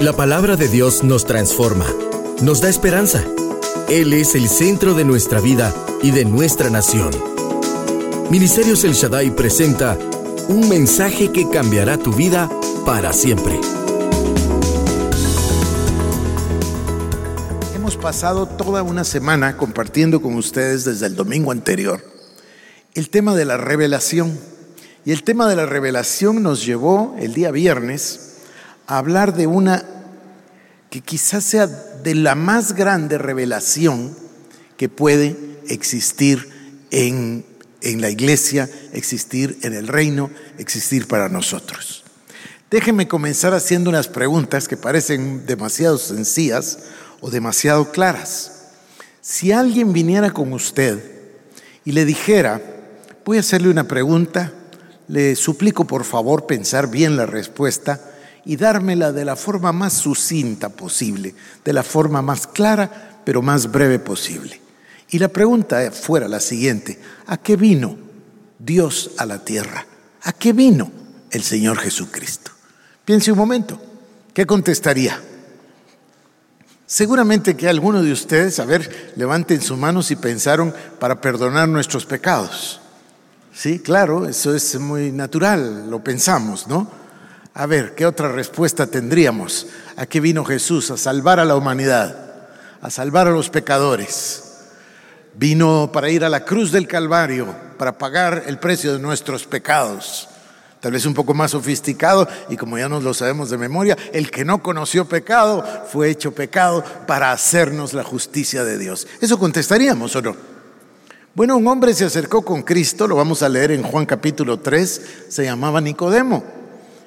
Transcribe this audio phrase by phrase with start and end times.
[0.00, 1.84] La palabra de Dios nos transforma,
[2.40, 3.24] nos da esperanza.
[3.88, 5.74] Él es el centro de nuestra vida
[6.04, 7.10] y de nuestra nación.
[8.30, 9.98] Ministerios El Shaddai presenta
[10.48, 12.48] un mensaje que cambiará tu vida
[12.86, 13.58] para siempre.
[17.74, 22.04] Hemos pasado toda una semana compartiendo con ustedes desde el domingo anterior
[22.94, 24.38] el tema de la revelación.
[25.04, 28.27] Y el tema de la revelación nos llevó el día viernes
[28.88, 29.84] a hablar de una
[30.90, 34.16] que quizás sea de la más grande revelación
[34.78, 35.36] que puede
[35.68, 36.48] existir
[36.90, 37.44] en,
[37.82, 42.02] en la iglesia, existir en el reino, existir para nosotros.
[42.70, 46.78] Déjenme comenzar haciendo unas preguntas que parecen demasiado sencillas
[47.20, 48.70] o demasiado claras.
[49.20, 50.98] Si alguien viniera con usted
[51.84, 52.62] y le dijera,
[53.26, 54.52] voy a hacerle una pregunta,
[55.08, 58.00] le suplico por favor pensar bien la respuesta,
[58.48, 63.70] y dármela de la forma más sucinta posible, de la forma más clara, pero más
[63.70, 64.58] breve posible.
[65.10, 67.98] Y la pregunta fuera la siguiente, ¿a qué vino
[68.58, 69.84] Dios a la tierra?
[70.22, 70.90] ¿A qué vino
[71.30, 72.50] el Señor Jesucristo?
[73.04, 73.78] Piense un momento,
[74.32, 75.20] ¿qué contestaría?
[76.86, 82.06] Seguramente que alguno de ustedes, a ver, levanten sus manos y pensaron para perdonar nuestros
[82.06, 82.80] pecados.
[83.52, 87.07] Sí, claro, eso es muy natural, lo pensamos, ¿no?
[87.58, 89.66] A ver, ¿qué otra respuesta tendríamos?
[89.96, 90.92] ¿A qué vino Jesús?
[90.92, 92.36] A salvar a la humanidad,
[92.80, 94.44] a salvar a los pecadores.
[95.34, 100.28] Vino para ir a la cruz del Calvario, para pagar el precio de nuestros pecados.
[100.78, 104.30] Tal vez un poco más sofisticado y como ya nos lo sabemos de memoria, el
[104.30, 109.08] que no conoció pecado fue hecho pecado para hacernos la justicia de Dios.
[109.20, 110.36] ¿Eso contestaríamos o no?
[111.34, 115.02] Bueno, un hombre se acercó con Cristo, lo vamos a leer en Juan capítulo 3,
[115.28, 116.57] se llamaba Nicodemo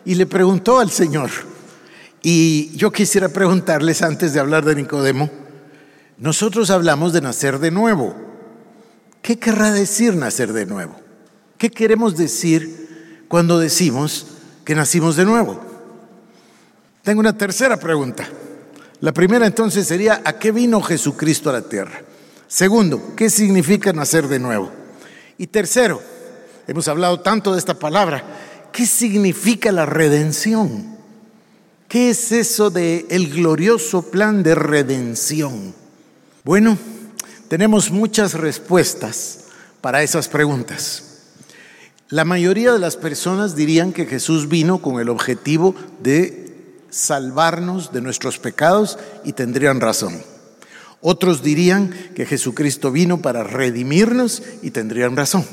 [0.06, 1.30] y le preguntó al Señor.
[2.22, 5.30] Y yo quisiera preguntarles antes de hablar de Nicodemo,
[6.18, 8.16] nosotros hablamos de nacer de nuevo.
[9.22, 10.96] ¿Qué querrá decir nacer de nuevo?
[11.58, 14.28] ¿Qué queremos decir cuando decimos
[14.66, 15.60] que nacimos de nuevo?
[17.04, 18.28] Tengo una tercera pregunta.
[19.00, 22.04] La primera entonces sería, ¿a qué vino Jesucristo a la tierra?
[22.48, 24.72] Segundo, ¿qué significa nacer de nuevo?
[25.40, 26.02] Y tercero,
[26.68, 28.24] hemos hablado tanto de esta palabra,
[28.72, 30.98] ¿Qué significa la redención?
[31.88, 35.74] ¿Qué es eso de el glorioso plan de redención?
[36.44, 36.78] Bueno,
[37.50, 39.40] tenemos muchas respuestas
[39.82, 41.04] para esas preguntas.
[42.08, 46.42] La mayoría de las personas dirían que Jesús vino con el objetivo de
[46.90, 50.22] salvarnos de nuestros pecados y tendrían razón.
[51.02, 55.46] Otros dirían que Jesucristo vino para redimirnos y tendrían razón.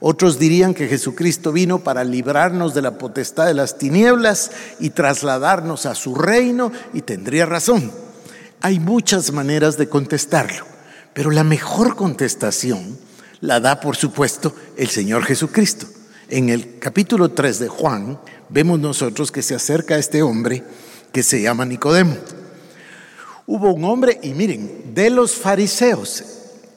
[0.00, 5.86] Otros dirían que Jesucristo vino para librarnos de la potestad de las tinieblas y trasladarnos
[5.86, 7.90] a su reino y tendría razón.
[8.60, 10.64] Hay muchas maneras de contestarlo,
[11.14, 12.96] pero la mejor contestación
[13.40, 15.86] la da, por supuesto, el Señor Jesucristo.
[16.28, 20.62] En el capítulo 3 de Juan vemos nosotros que se acerca a este hombre
[21.12, 22.16] que se llama Nicodemo.
[23.46, 26.22] Hubo un hombre, y miren, de los fariseos,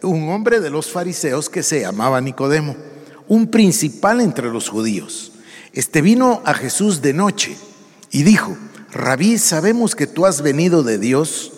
[0.02, 2.76] un hombre de los fariseos que se llamaba Nicodemo
[3.32, 5.32] un principal entre los judíos.
[5.72, 7.56] Este vino a Jesús de noche
[8.12, 8.58] y dijo,
[8.92, 11.54] Rabí, sabemos que tú has venido de Dios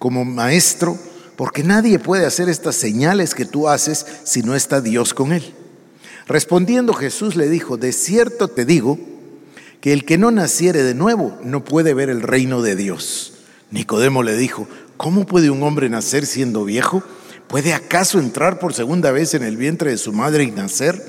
[0.00, 0.98] como maestro,
[1.36, 5.54] porque nadie puede hacer estas señales que tú haces si no está Dios con él.
[6.26, 8.98] Respondiendo Jesús le dijo, de cierto te digo,
[9.80, 13.34] que el que no naciere de nuevo no puede ver el reino de Dios.
[13.70, 14.66] Nicodemo le dijo,
[14.96, 17.04] ¿cómo puede un hombre nacer siendo viejo?
[17.48, 21.00] ¿Puede acaso entrar por segunda vez en el vientre de su madre y nacer?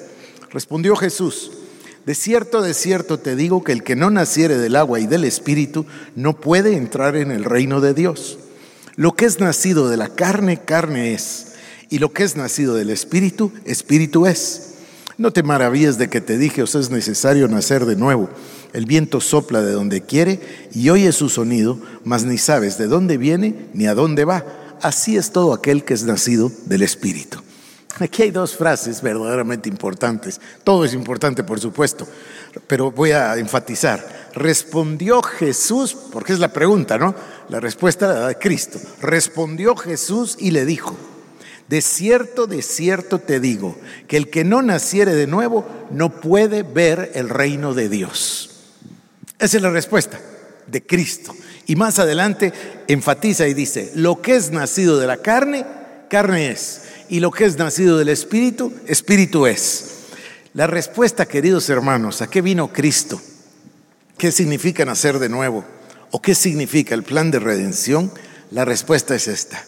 [0.51, 1.51] Respondió Jesús,
[2.05, 5.25] de cierto, de cierto te digo que el que no naciere del agua y del
[5.25, 8.37] espíritu no puede entrar en el reino de Dios.
[8.95, 11.53] Lo que es nacido de la carne, carne es,
[11.89, 14.75] y lo que es nacido del espíritu, espíritu es.
[15.17, 18.29] No te maravilles de que te dije, os es necesario nacer de nuevo.
[18.73, 20.39] El viento sopla de donde quiere
[20.73, 24.45] y oye su sonido, mas ni sabes de dónde viene ni a dónde va
[24.81, 27.41] así es todo aquel que es nacido del Espíritu.
[27.99, 30.39] Aquí hay dos frases verdaderamente importantes.
[30.63, 32.07] Todo es importante, por supuesto,
[32.67, 34.29] pero voy a enfatizar.
[34.35, 37.15] Respondió Jesús, porque es la pregunta, ¿no?
[37.49, 38.79] La respuesta la da Cristo.
[39.01, 40.95] Respondió Jesús y le dijo,
[41.67, 43.75] de cierto, de cierto te digo,
[44.07, 48.51] que el que no naciere de nuevo no puede ver el reino de Dios.
[49.39, 50.19] Esa es la respuesta
[50.67, 51.33] de Cristo.
[51.67, 52.53] Y más adelante
[52.87, 55.65] enfatiza y dice, lo que es nacido de la carne,
[56.09, 56.83] carne es.
[57.09, 59.97] Y lo que es nacido del Espíritu, Espíritu es.
[60.53, 63.21] La respuesta, queridos hermanos, ¿a qué vino Cristo?
[64.17, 65.65] ¿Qué significa nacer de nuevo?
[66.11, 68.11] ¿O qué significa el plan de redención?
[68.49, 69.63] La respuesta es esta.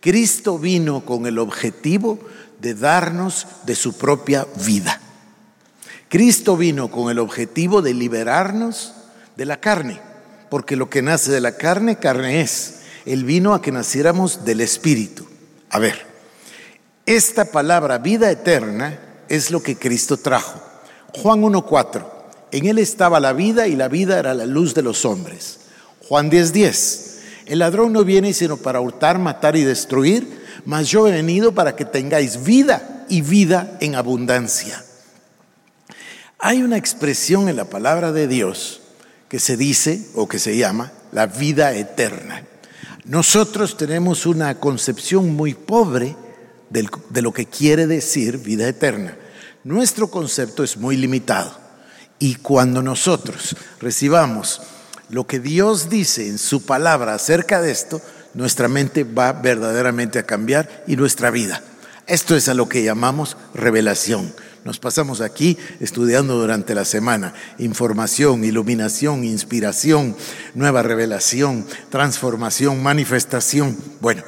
[0.00, 2.18] Cristo vino con el objetivo
[2.60, 5.00] de darnos de su propia vida.
[6.08, 8.94] Cristo vino con el objetivo de liberarnos
[9.36, 10.00] de la carne,
[10.50, 12.80] porque lo que nace de la carne, carne es.
[13.06, 15.26] Él vino a que naciéramos del Espíritu.
[15.70, 16.06] A ver,
[17.06, 18.98] esta palabra vida eterna
[19.28, 20.60] es lo que Cristo trajo.
[21.14, 22.06] Juan 1.4,
[22.52, 25.60] en Él estaba la vida y la vida era la luz de los hombres.
[26.08, 31.12] Juan 10.10, el ladrón no viene sino para hurtar, matar y destruir, mas yo he
[31.12, 34.84] venido para que tengáis vida y vida en abundancia.
[36.38, 38.82] Hay una expresión en la palabra de Dios
[39.28, 42.44] que se dice o que se llama la vida eterna.
[43.04, 46.16] Nosotros tenemos una concepción muy pobre
[46.70, 49.16] de lo que quiere decir vida eterna.
[49.64, 51.52] Nuestro concepto es muy limitado
[52.18, 54.60] y cuando nosotros recibamos
[55.08, 58.02] lo que Dios dice en su palabra acerca de esto,
[58.34, 61.62] nuestra mente va verdaderamente a cambiar y nuestra vida.
[62.06, 64.32] Esto es a lo que llamamos revelación.
[64.64, 70.16] Nos pasamos aquí estudiando durante la semana información, iluminación, inspiración,
[70.54, 73.76] nueva revelación, transformación, manifestación.
[74.00, 74.22] Bueno,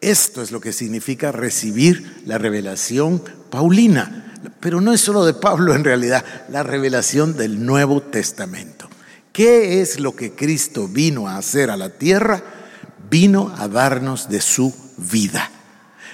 [0.00, 4.34] esto es lo que significa recibir la revelación paulina.
[4.60, 8.88] Pero no es solo de Pablo en realidad, la revelación del Nuevo Testamento.
[9.32, 12.42] ¿Qué es lo que Cristo vino a hacer a la tierra?
[13.08, 15.50] Vino a darnos de su vida.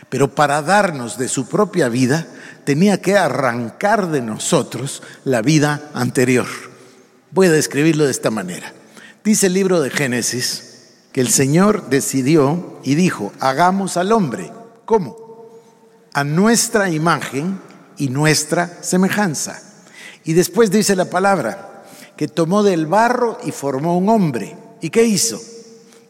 [0.08, 2.26] Pero para darnos de su propia vida,
[2.68, 6.44] tenía que arrancar de nosotros la vida anterior.
[7.30, 8.74] Voy a describirlo de esta manera.
[9.24, 14.52] Dice el libro de Génesis que el Señor decidió y dijo, hagamos al hombre.
[14.84, 15.16] ¿Cómo?
[16.12, 17.58] A nuestra imagen
[17.96, 19.62] y nuestra semejanza.
[20.24, 21.84] Y después dice la palabra,
[22.18, 24.58] que tomó del barro y formó un hombre.
[24.82, 25.40] ¿Y qué hizo?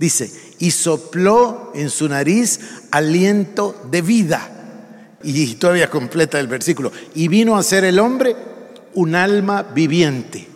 [0.00, 0.28] Dice,
[0.58, 2.58] y sopló en su nariz
[2.90, 4.57] aliento de vida
[5.22, 8.36] y todavía completa el versículo, y vino a ser el hombre
[8.94, 10.48] un alma viviente.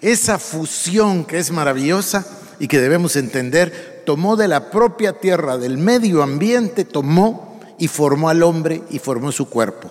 [0.00, 2.26] Esa fusión que es maravillosa
[2.58, 8.28] y que debemos entender, tomó de la propia tierra, del medio ambiente, tomó y formó
[8.28, 9.90] al hombre y formó su cuerpo.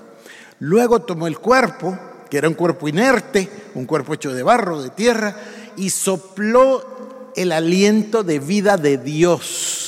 [0.59, 1.97] Luego tomó el cuerpo,
[2.29, 5.35] que era un cuerpo inerte, un cuerpo hecho de barro, de tierra,
[5.75, 9.86] y sopló el aliento de vida de Dios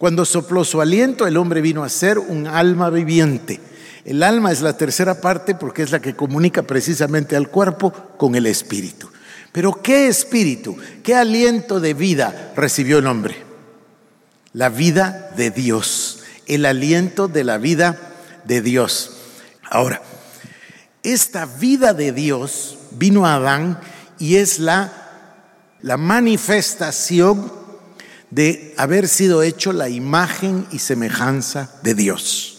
[0.00, 3.60] cuando sopló su aliento, el hombre vino a ser un alma viviente.
[4.06, 8.34] El alma es la tercera parte porque es la que comunica precisamente al cuerpo con
[8.34, 9.10] el espíritu.
[9.52, 13.44] Pero ¿qué espíritu, qué aliento de vida recibió el hombre?
[14.54, 18.14] La vida de Dios, el aliento de la vida
[18.46, 19.18] de Dios.
[19.68, 20.00] Ahora,
[21.02, 23.78] esta vida de Dios vino a Adán
[24.18, 24.90] y es la,
[25.82, 27.59] la manifestación
[28.30, 32.58] de haber sido hecho la imagen y semejanza de Dios.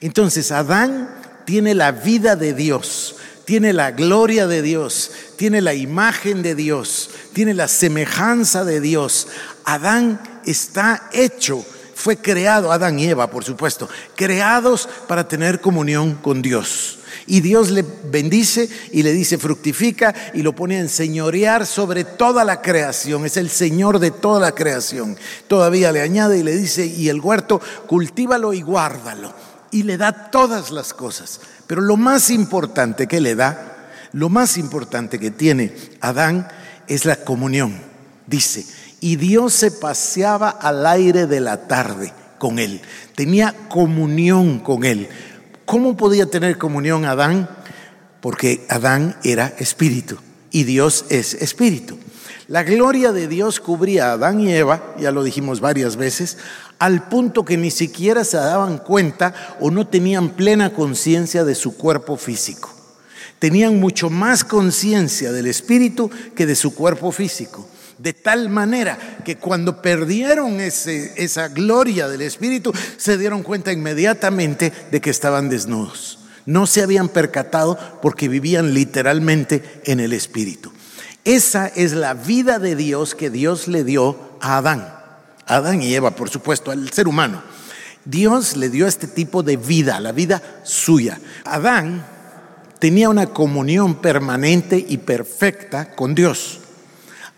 [0.00, 1.08] Entonces, Adán
[1.44, 7.10] tiene la vida de Dios, tiene la gloria de Dios, tiene la imagen de Dios,
[7.32, 9.28] tiene la semejanza de Dios.
[9.64, 11.64] Adán está hecho,
[11.94, 16.98] fue creado, Adán y Eva, por supuesto, creados para tener comunión con Dios.
[17.26, 22.44] Y Dios le bendice y le dice fructifica y lo pone a enseñorear sobre toda
[22.44, 23.24] la creación.
[23.24, 25.16] Es el Señor de toda la creación.
[25.48, 29.32] Todavía le añade y le dice, y el huerto, cultívalo y guárdalo.
[29.70, 31.40] Y le da todas las cosas.
[31.66, 36.48] Pero lo más importante que le da, lo más importante que tiene Adán
[36.86, 37.80] es la comunión.
[38.26, 38.64] Dice,
[39.00, 42.80] y Dios se paseaba al aire de la tarde con él.
[43.14, 45.08] Tenía comunión con él.
[45.66, 47.48] ¿Cómo podía tener comunión Adán?
[48.20, 50.18] Porque Adán era espíritu
[50.50, 51.98] y Dios es espíritu.
[52.48, 56.36] La gloria de Dios cubría a Adán y Eva, ya lo dijimos varias veces,
[56.78, 61.76] al punto que ni siquiera se daban cuenta o no tenían plena conciencia de su
[61.76, 62.70] cuerpo físico.
[63.38, 67.66] Tenían mucho más conciencia del espíritu que de su cuerpo físico.
[67.98, 75.00] De tal manera que cuando perdieron esa gloria del Espíritu, se dieron cuenta inmediatamente de
[75.00, 76.18] que estaban desnudos.
[76.46, 80.72] No se habían percatado porque vivían literalmente en el Espíritu.
[81.24, 84.94] Esa es la vida de Dios que Dios le dio a Adán.
[85.46, 87.42] Adán y Eva, por supuesto, al ser humano.
[88.04, 91.18] Dios le dio este tipo de vida, la vida suya.
[91.44, 92.04] Adán
[92.78, 96.60] tenía una comunión permanente y perfecta con Dios.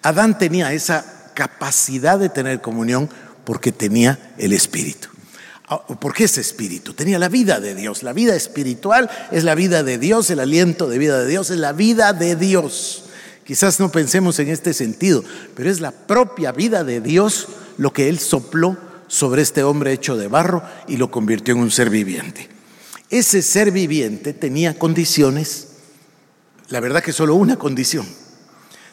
[0.06, 3.10] Adán tenía esa capacidad de tener comunión
[3.44, 5.08] porque tenía el Espíritu.
[5.68, 6.94] Ah, ¿Por qué ese espíritu?
[6.94, 8.04] Tenía la vida de Dios.
[8.04, 11.58] La vida espiritual es la vida de Dios, el aliento de vida de Dios es
[11.58, 13.06] la vida de Dios.
[13.44, 15.25] Quizás no pensemos en este sentido,
[15.56, 18.76] pero es la propia vida de Dios lo que Él sopló
[19.08, 22.48] sobre este hombre hecho de barro y lo convirtió en un ser viviente.
[23.10, 25.68] Ese ser viviente tenía condiciones,
[26.68, 28.06] la verdad que solo una condición.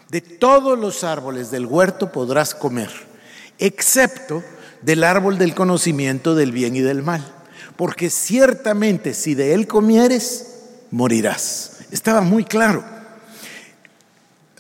[0.10, 2.90] De todos los árboles del huerto podrás comer,
[3.58, 4.44] excepto
[4.82, 7.24] del árbol del conocimiento del bien y del mal,
[7.76, 10.54] porque ciertamente si de él comieres,
[10.92, 11.80] morirás.
[11.92, 12.93] Estaba muy claro.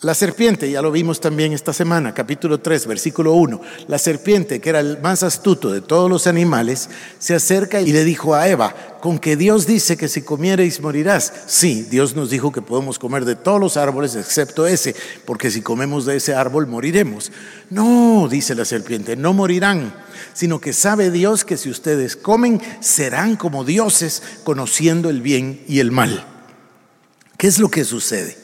[0.04, 4.68] La serpiente, ya lo vimos también esta semana, capítulo 3, versículo 1, la serpiente, que
[4.68, 8.76] era el más astuto de todos los animales, se acerca y le dijo a Eva,
[9.00, 11.32] con que Dios dice que si comiereis morirás.
[11.48, 14.94] Sí, Dios nos dijo que podemos comer de todos los árboles excepto ese,
[15.24, 17.32] porque si comemos de ese árbol moriremos.
[17.70, 19.96] No, dice la serpiente, no morirán,
[20.34, 25.80] sino que sabe Dios que si ustedes comen, serán como dioses, conociendo el bien y
[25.80, 26.28] el mal.
[27.38, 28.43] ¿Qué es lo que sucede?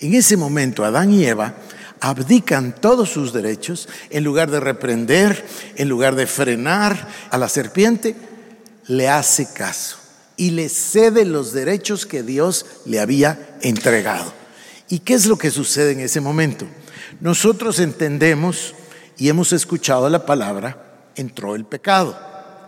[0.00, 1.54] En ese momento Adán y Eva
[2.00, 5.44] abdican todos sus derechos, en lugar de reprender,
[5.76, 8.14] en lugar de frenar a la serpiente,
[8.86, 9.98] le hace caso
[10.36, 14.32] y le cede los derechos que Dios le había entregado.
[14.88, 16.66] ¿Y qué es lo que sucede en ese momento?
[17.20, 18.74] Nosotros entendemos
[19.16, 22.18] y hemos escuchado la palabra, entró el pecado.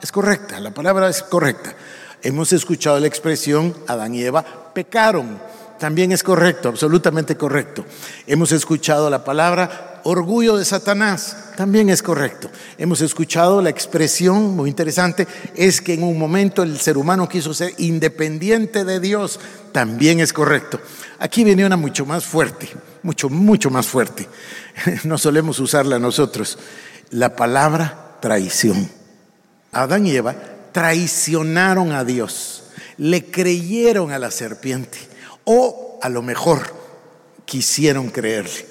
[0.03, 1.75] Es correcta, la palabra es correcta.
[2.23, 5.39] Hemos escuchado la expresión, Adán y Eva pecaron
[5.79, 7.85] también es correcto, absolutamente correcto.
[8.27, 12.51] Hemos escuchado la palabra orgullo de Satanás, también es correcto.
[12.79, 17.53] Hemos escuchado la expresión muy interesante, es que en un momento el ser humano quiso
[17.53, 19.41] ser independiente de Dios,
[19.73, 20.81] también es correcto.
[21.19, 22.69] Aquí viene una mucho más fuerte,
[23.03, 24.29] mucho, mucho más fuerte.
[25.05, 26.59] No solemos usarla nosotros.
[27.11, 28.91] La palabra traición.
[29.73, 30.35] Adán y Eva
[30.73, 32.65] traicionaron a Dios,
[32.99, 35.16] le creyeron a la serpiente
[35.47, 36.75] o a lo mejor
[37.45, 38.67] quisieron creerle,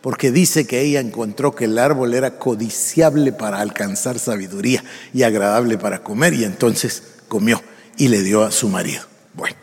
[0.00, 5.78] porque dice que ella encontró que el árbol era codiciable para alcanzar sabiduría y agradable
[5.78, 7.62] para comer, y entonces comió
[7.96, 9.02] y le dio a su marido.
[9.34, 9.56] Bueno,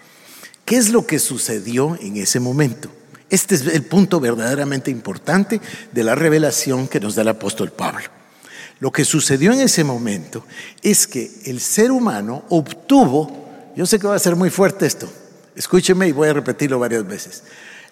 [0.64, 2.90] ¿qué es lo que sucedió en ese momento?
[3.30, 5.60] Este es el punto verdaderamente importante
[5.92, 8.06] de la revelación que nos da el apóstol Pablo.
[8.80, 10.46] Lo que sucedió en ese momento
[10.84, 15.12] es que el ser humano obtuvo, yo sé que va a ser muy fuerte esto,
[15.56, 17.44] Escúcheme y voy a repetirlo varias veces.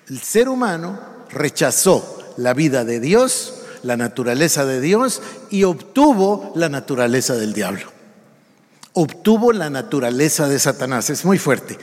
[0.09, 0.99] El ser humano
[1.29, 7.91] rechazó la vida de Dios, la naturaleza de Dios y obtuvo la naturaleza del diablo.
[8.93, 11.09] Obtuvo la naturaleza de Satanás.
[11.09, 11.77] Es muy fuerte.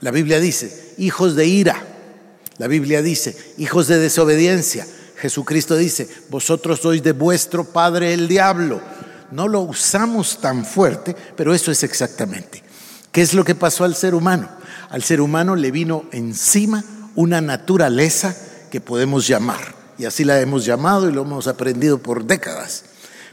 [0.00, 1.82] La Biblia dice, hijos de ira.
[2.58, 4.86] La Biblia dice, hijos de desobediencia.
[5.16, 8.80] Jesucristo dice, vosotros sois de vuestro padre el diablo.
[9.30, 12.62] No lo usamos tan fuerte, pero eso es exactamente.
[13.10, 14.48] ¿Qué es lo que pasó al ser humano?
[14.92, 16.84] Al ser humano le vino encima
[17.14, 18.36] una naturaleza
[18.70, 19.74] que podemos llamar.
[19.96, 22.84] Y así la hemos llamado y lo hemos aprendido por décadas.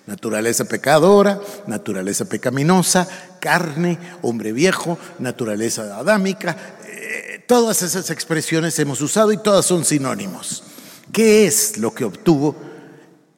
[0.08, 1.38] Naturaleza pecadora,
[1.68, 3.08] naturaleza pecaminosa,
[3.42, 6.56] carne, hombre viejo, naturaleza adámica.
[6.88, 10.64] Eh, todas esas expresiones hemos usado y todas son sinónimos.
[11.12, 12.56] ¿Qué es lo que obtuvo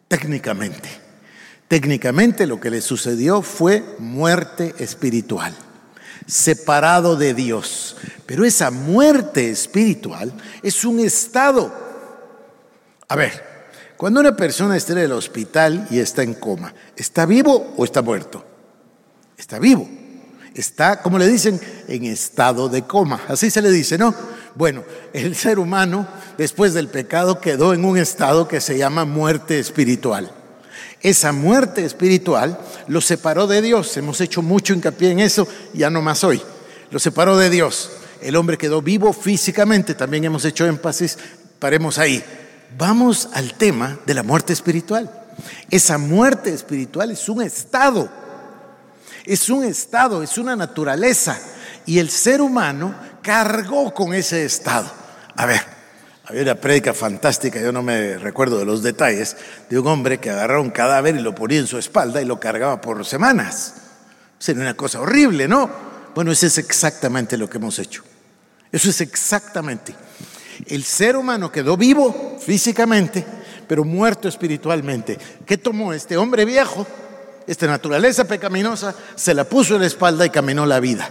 [0.08, 0.90] técnicamente?
[1.68, 5.56] Técnicamente lo que le sucedió fue muerte espiritual
[6.26, 7.98] separado de Dios.
[8.26, 10.32] Pero esa muerte espiritual
[10.64, 11.74] es un estado.
[13.08, 13.52] A ver,
[13.98, 18.02] cuando una persona está en el hospital y está en coma, ¿está vivo o está
[18.02, 18.46] muerto?
[19.38, 19.88] Está vivo.
[20.54, 23.22] Está, como le dicen, en estado de coma.
[23.28, 24.14] Así se le dice, ¿no?
[24.56, 29.60] Bueno, el ser humano, después del pecado, quedó en un estado que se llama muerte
[29.60, 30.32] espiritual.
[31.04, 33.96] Esa muerte espiritual lo separó de Dios.
[33.98, 36.42] Hemos hecho mucho hincapié en eso, ya no más hoy.
[36.92, 37.92] Lo separó de Dios.
[38.22, 41.18] El hombre quedó vivo físicamente, también hemos hecho énfasis,
[41.58, 42.24] paremos ahí.
[42.78, 45.10] Vamos al tema de la muerte espiritual.
[45.72, 48.10] Esa muerte espiritual es un estado,
[49.26, 51.40] es un estado, es una naturaleza.
[51.88, 52.94] Y el ser humano
[53.24, 54.92] cargó con ese estado.
[55.36, 55.62] A ver,
[56.32, 59.36] había una prédica fantástica, yo no me recuerdo de los detalles,
[59.70, 62.40] de un hombre que agarraba un cadáver y lo ponía en su espalda y lo
[62.40, 63.74] cargaba por semanas.
[64.40, 65.70] Sería una cosa horrible, ¿no?
[66.16, 68.04] Bueno, eso es exactamente lo que hemos hecho.
[68.72, 69.94] Eso es exactamente.
[70.68, 73.26] El ser humano quedó vivo físicamente,
[73.68, 75.18] pero muerto espiritualmente.
[75.46, 76.88] ¿Qué tomó este hombre viejo?
[77.46, 81.10] Esta naturaleza pecaminosa se la puso en la espalda y caminó la vida.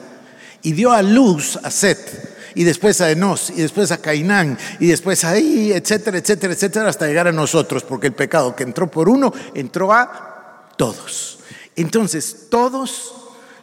[0.62, 4.88] Y dio a luz a Seth y después a Enos, y después a Cainán, y
[4.88, 9.08] después ahí, etcétera, etcétera, etcétera, hasta llegar a nosotros, porque el pecado que entró por
[9.08, 11.38] uno, entró a todos.
[11.76, 13.14] Entonces, todos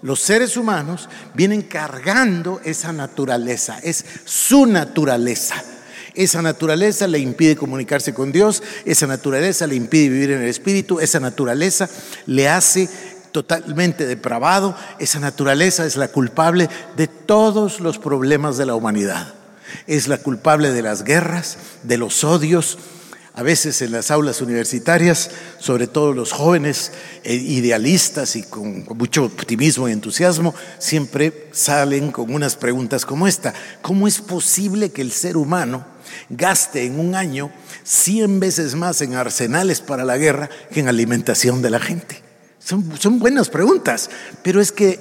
[0.01, 5.55] los seres humanos vienen cargando esa naturaleza, es su naturaleza.
[6.13, 10.99] Esa naturaleza le impide comunicarse con Dios, esa naturaleza le impide vivir en el Espíritu,
[10.99, 11.87] esa naturaleza
[12.25, 12.89] le hace
[13.37, 19.35] totalmente depravado, esa naturaleza es la culpable de todos los problemas de la humanidad.
[19.85, 22.79] Es la culpable de las guerras, de los odios,
[23.35, 25.29] a veces en las aulas universitarias,
[25.59, 26.91] sobre todo los jóvenes
[27.23, 33.53] eh, idealistas y con mucho optimismo y entusiasmo, siempre salen con unas preguntas como esta.
[33.83, 35.85] ¿Cómo es posible que el ser humano
[36.29, 37.51] gaste en un año
[37.83, 42.26] 100 veces más en arsenales para la guerra que en alimentación de la gente?
[42.67, 44.09] Son, son buenas preguntas,
[44.43, 44.99] pero es que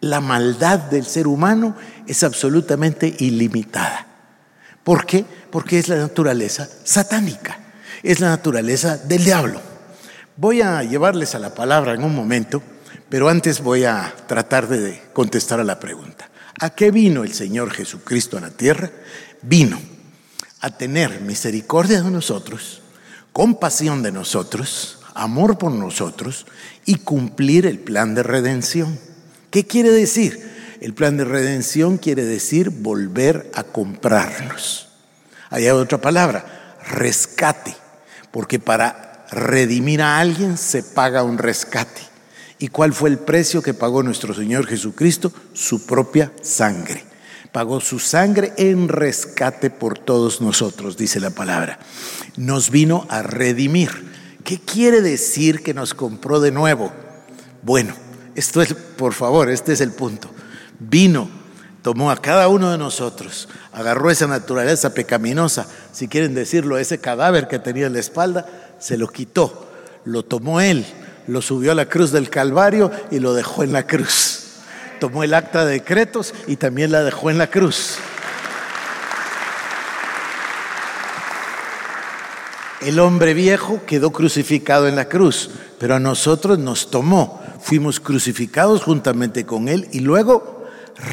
[0.00, 1.74] la maldad del ser humano
[2.06, 4.06] es absolutamente ilimitada.
[4.84, 5.24] ¿Por qué?
[5.50, 7.58] Porque es la naturaleza satánica,
[8.04, 9.60] es la naturaleza del diablo.
[10.36, 12.62] Voy a llevarles a la palabra en un momento,
[13.08, 16.30] pero antes voy a tratar de contestar a la pregunta.
[16.60, 18.92] ¿A qué vino el Señor Jesucristo a la tierra?
[19.42, 19.80] Vino
[20.60, 22.80] a tener misericordia de nosotros,
[23.32, 26.46] compasión de nosotros, amor por nosotros
[26.84, 28.98] y cumplir el plan de redención.
[29.50, 30.52] ¿Qué quiere decir?
[30.80, 34.88] El plan de redención quiere decir volver a comprarnos.
[35.50, 37.74] Hay otra palabra, rescate,
[38.30, 42.02] porque para redimir a alguien se paga un rescate.
[42.58, 45.32] ¿Y cuál fue el precio que pagó nuestro Señor Jesucristo?
[45.52, 47.04] Su propia sangre.
[47.52, 51.78] Pagó su sangre en rescate por todos nosotros, dice la palabra.
[52.36, 54.13] Nos vino a redimir.
[54.44, 56.92] ¿Qué quiere decir que nos compró de nuevo?
[57.62, 57.94] Bueno,
[58.34, 60.30] esto es, por favor, este es el punto
[60.78, 61.28] vino,
[61.82, 67.48] tomó a cada uno de nosotros, agarró esa naturaleza pecaminosa, si quieren decirlo, ese cadáver
[67.48, 68.46] que tenía en la espalda,
[68.78, 69.68] se lo quitó,
[70.04, 70.84] lo tomó él,
[71.26, 74.40] lo subió a la cruz del Calvario y lo dejó en la cruz.
[75.00, 77.96] Tomó el acta de decretos y también la dejó en la cruz.
[82.84, 85.48] El hombre viejo quedó crucificado en la cruz,
[85.78, 87.42] pero a nosotros nos tomó.
[87.62, 90.66] Fuimos crucificados juntamente con Él y luego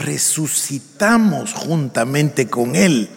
[0.03, 3.09] resucitamos juntamente con Él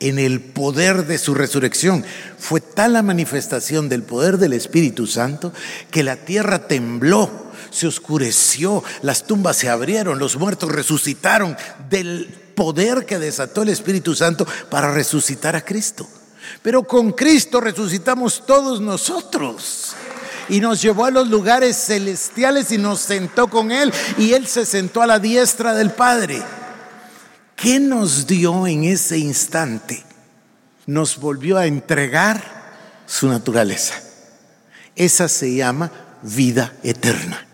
[0.00, 2.06] en el poder de su resurrección.
[2.38, 5.52] Fue tal la manifestación del poder del Espíritu Santo
[5.90, 7.30] que la tierra tembló,
[7.70, 11.54] se oscureció, las tumbas se abrieron, los muertos resucitaron
[11.90, 16.08] del poder que desató el Espíritu Santo para resucitar a Cristo.
[16.62, 19.94] Pero con Cristo resucitamos todos nosotros
[20.48, 24.66] y nos llevó a los lugares celestiales y nos sentó con Él y Él se
[24.66, 26.42] sentó a la diestra del Padre.
[27.56, 30.04] ¿Qué nos dio en ese instante?
[30.86, 32.42] Nos volvió a entregar
[33.06, 33.94] su naturaleza.
[34.96, 35.90] Esa se llama
[36.22, 37.46] vida eterna.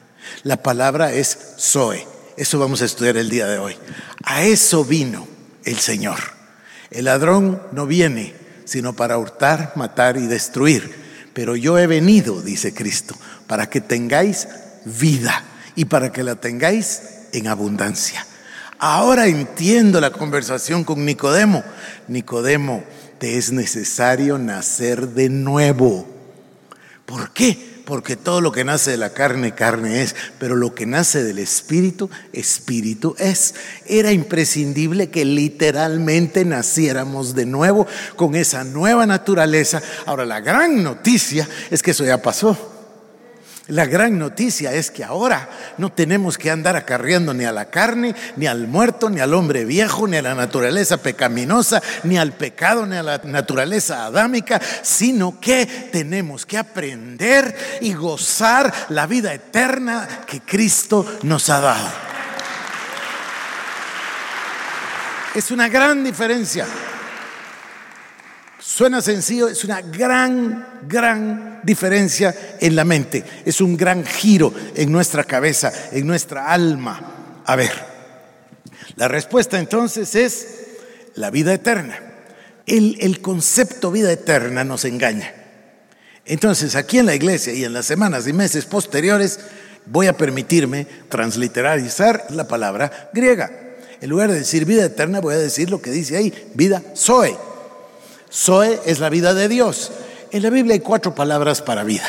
[0.43, 2.07] La palabra es Zoe.
[2.37, 3.77] Eso vamos a estudiar el día de hoy.
[4.25, 5.29] A eso vino
[5.65, 6.19] el Señor.
[6.91, 8.35] El ladrón no viene
[8.71, 10.95] sino para hurtar, matar y destruir.
[11.35, 13.17] Pero yo he venido, dice Cristo,
[13.49, 14.47] para que tengáis
[14.85, 15.43] vida
[15.75, 17.03] y para que la tengáis
[17.33, 18.25] en abundancia.
[18.79, 21.65] Ahora entiendo la conversación con Nicodemo.
[22.07, 22.85] Nicodemo,
[23.19, 26.07] te es necesario nacer de nuevo.
[27.07, 27.70] ¿Por qué?
[27.85, 31.39] Porque todo lo que nace de la carne, carne es, pero lo que nace del
[31.39, 33.55] espíritu, espíritu es.
[33.87, 39.83] Era imprescindible que literalmente naciéramos de nuevo con esa nueva naturaleza.
[40.07, 42.70] Ahora, la gran noticia es que eso ya pasó.
[43.71, 48.17] La gran noticia es que ahora no tenemos que andar acarreando ni a la carne,
[48.35, 52.85] ni al muerto, ni al hombre viejo, ni a la naturaleza pecaminosa, ni al pecado,
[52.85, 60.25] ni a la naturaleza adámica, sino que tenemos que aprender y gozar la vida eterna
[60.27, 61.89] que Cristo nos ha dado.
[65.33, 66.67] Es una gran diferencia.
[68.73, 74.93] Suena sencillo, es una gran, gran diferencia en la mente, es un gran giro en
[74.93, 77.43] nuestra cabeza, en nuestra alma.
[77.47, 77.73] A ver,
[78.95, 80.47] la respuesta entonces es
[81.17, 81.99] la vida eterna.
[82.65, 85.35] El, el concepto vida eterna nos engaña.
[86.25, 89.41] Entonces, aquí en la iglesia y en las semanas y meses posteriores,
[89.87, 93.51] voy a permitirme transliteralizar la palabra griega.
[94.01, 97.35] En lugar de decir vida eterna, voy a decir lo que dice ahí, vida soy
[98.33, 99.91] Zoe es la vida de Dios.
[100.31, 102.07] En la Biblia hay cuatro palabras para vida.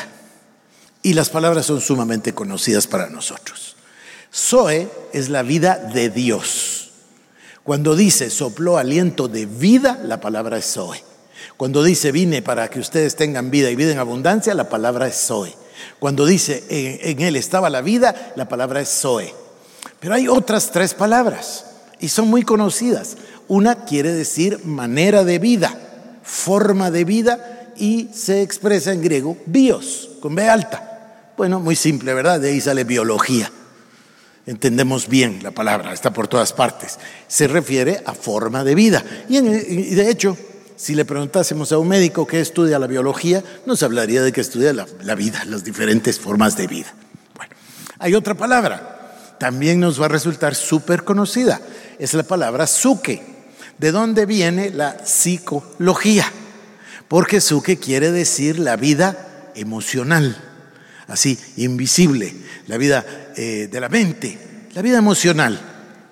[1.04, 3.76] Y las palabras son sumamente conocidas para nosotros.
[4.34, 6.92] Zoe es la vida de Dios.
[7.64, 11.04] Cuando dice sopló aliento de vida, la palabra es Zoe.
[11.58, 15.16] Cuando dice vine para que ustedes tengan vida y vida en abundancia, la palabra es
[15.16, 15.56] Zoe.
[16.00, 19.34] Cuando dice en, él estaba la vida, la palabra es Zoe.
[20.00, 21.66] Pero hay otras tres palabras.
[22.00, 23.18] y son muy conocidas.
[23.48, 25.78] Una quiere decir manera de vida,
[26.32, 31.34] forma de vida y se expresa en griego bios, con B alta.
[31.36, 32.40] Bueno, muy simple, ¿verdad?
[32.40, 33.52] De ahí sale biología.
[34.46, 37.00] Entendemos bien la palabra, está por todas partes.
[37.28, 39.04] Se refiere a forma de vida.
[39.28, 40.38] Y, de hecho,
[40.78, 44.72] si le preguntásemos a un médico que estudia la biología, nos hablaría de que estudia
[44.74, 46.94] la, vida, las diferentes formas de vida.
[47.36, 47.54] Bueno,
[48.00, 51.60] hay otra palabra, también nos va a resultar súper conocida,
[52.00, 53.41] es la palabra suke.
[53.82, 56.32] ¿De dónde viene la psicología?
[57.08, 60.38] Porque suke quiere decir la vida emocional,
[61.08, 62.32] así, invisible,
[62.68, 63.04] la vida
[63.36, 65.60] eh, de la mente, la vida emocional.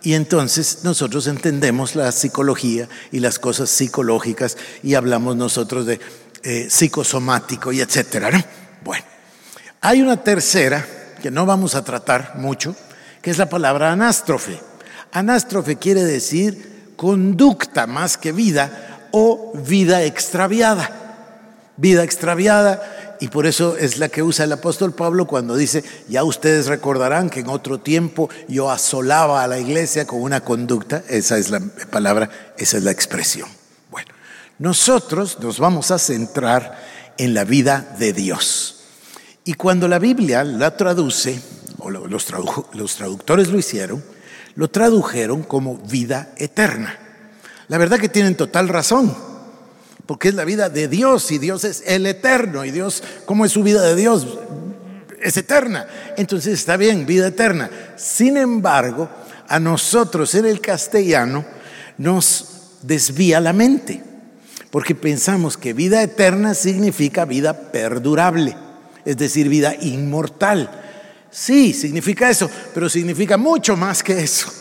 [0.02, 6.00] Y entonces nosotros entendemos la psicología y las cosas psicológicas y hablamos nosotros de
[6.42, 8.32] eh, psicosomático y etcétera.
[8.84, 9.06] Bueno,
[9.82, 10.88] hay una tercera
[11.22, 12.76] que no vamos a tratar mucho,
[13.22, 14.60] que es la palabra anástrofe.
[15.12, 21.72] Anástrofe quiere decir conducta más que vida o vida extraviada.
[21.78, 26.26] Vida extraviada y por eso es la que usa el apóstol Pablo cuando dice, ya
[26.26, 31.38] ustedes recordarán que en otro tiempo yo asolaba a la iglesia con una conducta, esa
[31.38, 33.48] es la palabra, esa es la expresión.
[33.90, 34.10] Bueno,
[34.58, 36.84] nosotros nos vamos a centrar
[37.18, 38.84] en la vida de Dios.
[39.46, 41.40] Y cuando la Biblia la traduce,
[41.78, 42.10] o los,
[42.74, 44.04] los traductores lo hicieron,
[44.56, 46.98] lo tradujeron como vida eterna.
[47.68, 49.16] La verdad que tienen total razón
[50.10, 53.52] porque es la vida de Dios y Dios es el eterno y Dios, ¿cómo es
[53.52, 54.40] su vida de Dios?
[55.22, 55.86] Es eterna.
[56.18, 57.70] Entonces está bien, vida eterna.
[57.96, 59.08] Sin embargo,
[59.48, 61.46] a nosotros en el castellano
[62.00, 64.02] nos desvía la mente,
[64.72, 68.58] porque pensamos que vida eterna significa vida perdurable,
[69.06, 70.72] es decir, vida inmortal.
[71.32, 74.52] Sí, significa eso, pero significa mucho más que eso.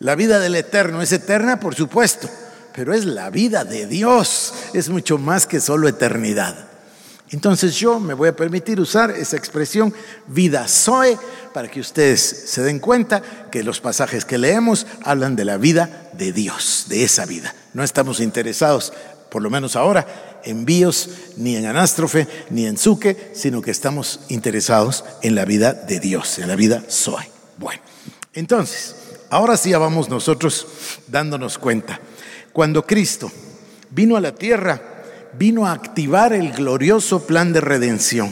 [0.00, 2.28] La vida del eterno es eterna, por supuesto,
[2.74, 6.68] pero es la vida de Dios, es mucho más que solo eternidad.
[7.30, 9.94] Entonces yo me voy a permitir usar esa expresión
[10.26, 11.18] vida zoe
[11.52, 16.10] para que ustedes se den cuenta que los pasajes que leemos hablan de la vida
[16.12, 17.54] de Dios, de esa vida.
[17.72, 18.92] No estamos interesados,
[19.30, 20.06] por lo menos ahora,
[20.44, 25.72] en bios, ni en anástrofe, ni en suque, sino que estamos interesados en la vida
[25.72, 27.28] de Dios, en la vida zoe.
[27.58, 27.82] Bueno,
[28.32, 28.94] entonces,
[29.30, 30.66] ahora sí ya vamos nosotros
[31.08, 32.00] dándonos cuenta
[32.52, 33.32] cuando Cristo
[33.90, 34.80] vino a la tierra,
[35.36, 38.30] vino a activar el glorioso plan de redención,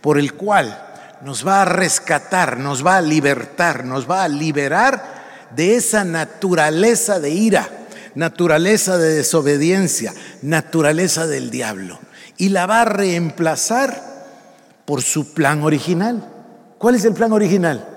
[0.00, 0.84] por el cual
[1.22, 7.20] nos va a rescatar, nos va a libertar, nos va a liberar de esa naturaleza
[7.20, 7.81] de ira,
[8.14, 11.98] naturaleza de desobediencia, naturaleza del diablo,
[12.36, 14.12] y la va a reemplazar
[14.84, 16.28] por su plan original.
[16.78, 17.88] ¿Cuál es el plan original?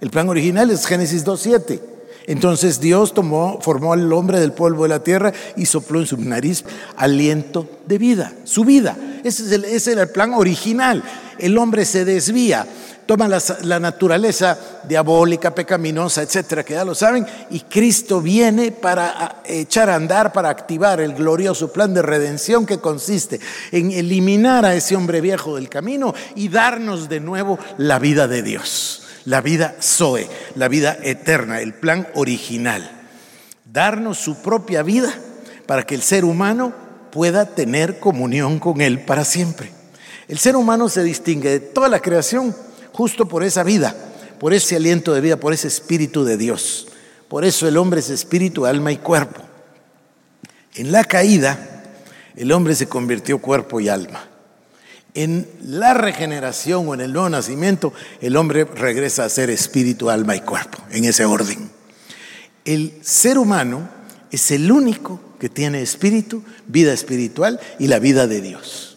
[0.00, 1.91] El plan original es Génesis 2.7
[2.26, 6.16] entonces Dios tomó, formó al hombre del polvo de la tierra y sopló en su
[6.16, 6.64] nariz
[6.96, 8.96] aliento de vida, su vida.
[9.24, 11.02] Ese, es el, era el plan original.
[11.38, 12.66] El hombre se desvía,
[13.06, 14.58] toma la, la, naturaleza
[14.88, 20.50] diabólica, pecaminosa, etcétera, que ya lo saben, y Cristo viene para echar a andar, para
[20.50, 23.40] activar el glorioso plan de redención que consiste
[23.72, 28.42] en eliminar a ese hombre viejo del camino y darnos de nuevo la vida de
[28.42, 32.90] Dios la vida Zoe, la vida eterna, el plan original.
[33.64, 35.12] Darnos su propia vida
[35.66, 36.74] para que el ser humano
[37.10, 39.70] pueda tener comunión con Él para siempre.
[40.28, 42.54] El ser humano se distingue de toda la creación
[42.92, 43.94] justo por esa vida,
[44.38, 46.88] por ese aliento de vida, por ese espíritu de Dios.
[47.28, 49.40] Por eso el hombre es espíritu, alma y cuerpo.
[50.74, 51.82] En la caída,
[52.36, 54.31] el hombre se convirtió cuerpo y alma.
[55.14, 60.36] En la regeneración o en el nuevo nacimiento, el hombre regresa a ser espíritu, alma
[60.36, 61.70] y cuerpo, en ese orden.
[62.64, 63.88] El ser humano
[64.30, 68.96] es el único que tiene espíritu, vida espiritual y la vida de Dios.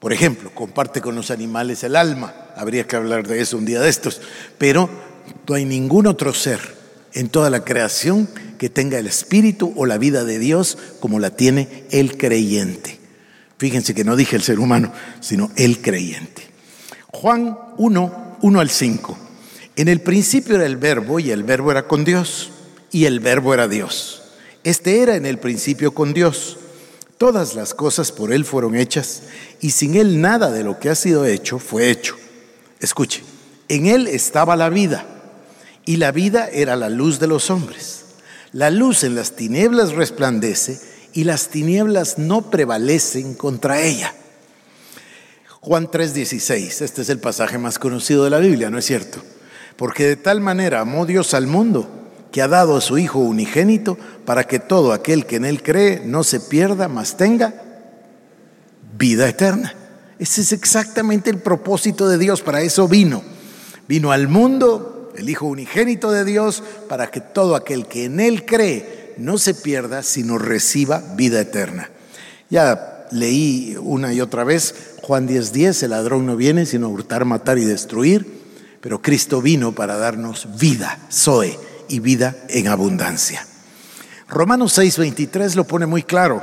[0.00, 3.80] Por ejemplo, comparte con los animales el alma, habría que hablar de eso un día
[3.80, 4.20] de estos,
[4.58, 4.90] pero
[5.48, 6.60] no hay ningún otro ser
[7.14, 11.30] en toda la creación que tenga el espíritu o la vida de Dios como la
[11.30, 13.05] tiene el creyente.
[13.58, 16.42] Fíjense que no dije el ser humano, sino el creyente.
[17.08, 19.18] Juan 1, 1 al 5.
[19.76, 22.50] En el principio era el verbo y el verbo era con Dios
[22.90, 24.22] y el verbo era Dios.
[24.64, 26.58] Este era en el principio con Dios.
[27.18, 29.22] Todas las cosas por Él fueron hechas
[29.60, 32.16] y sin Él nada de lo que ha sido hecho fue hecho.
[32.80, 33.22] Escuche,
[33.68, 35.06] en Él estaba la vida
[35.86, 38.04] y la vida era la luz de los hombres.
[38.52, 40.78] La luz en las tinieblas resplandece
[41.16, 44.12] y las tinieblas no prevalecen contra ella.
[45.60, 49.22] Juan 3:16, este es el pasaje más conocido de la Biblia, ¿no es cierto?
[49.76, 51.88] Porque de tal manera amó Dios al mundo
[52.30, 56.02] que ha dado a su Hijo unigénito para que todo aquel que en Él cree
[56.04, 57.54] no se pierda, mas tenga
[58.98, 59.74] vida eterna.
[60.18, 63.22] Ese es exactamente el propósito de Dios, para eso vino.
[63.88, 68.44] Vino al mundo, el Hijo unigénito de Dios, para que todo aquel que en Él
[68.44, 71.90] cree no se pierda, sino reciba vida eterna.
[72.50, 76.90] Ya leí una y otra vez Juan 10:10, 10, el ladrón no viene sino a
[76.90, 78.26] hurtar, matar y destruir,
[78.80, 83.46] pero Cristo vino para darnos vida, Zoe, y vida en abundancia.
[84.28, 86.42] Romanos 6:23 lo pone muy claro.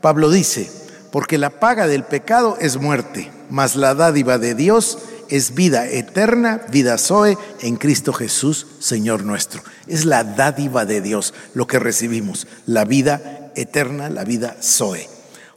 [0.00, 0.70] Pablo dice,
[1.10, 5.13] porque la paga del pecado es muerte, mas la dádiva de Dios es
[5.54, 9.62] vida eterna, vida Zoe en Cristo Jesús, Señor nuestro.
[9.86, 15.08] Es la dádiva de Dios lo que recibimos, la vida eterna, la vida Zoe.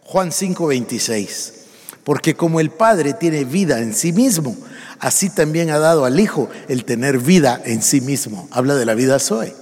[0.04, 1.54] Juan 5:26,
[2.04, 4.56] porque como el Padre tiene vida en sí mismo,
[5.00, 8.48] así también ha dado al Hijo el tener vida en sí mismo.
[8.52, 9.54] Habla de la vida Zoe.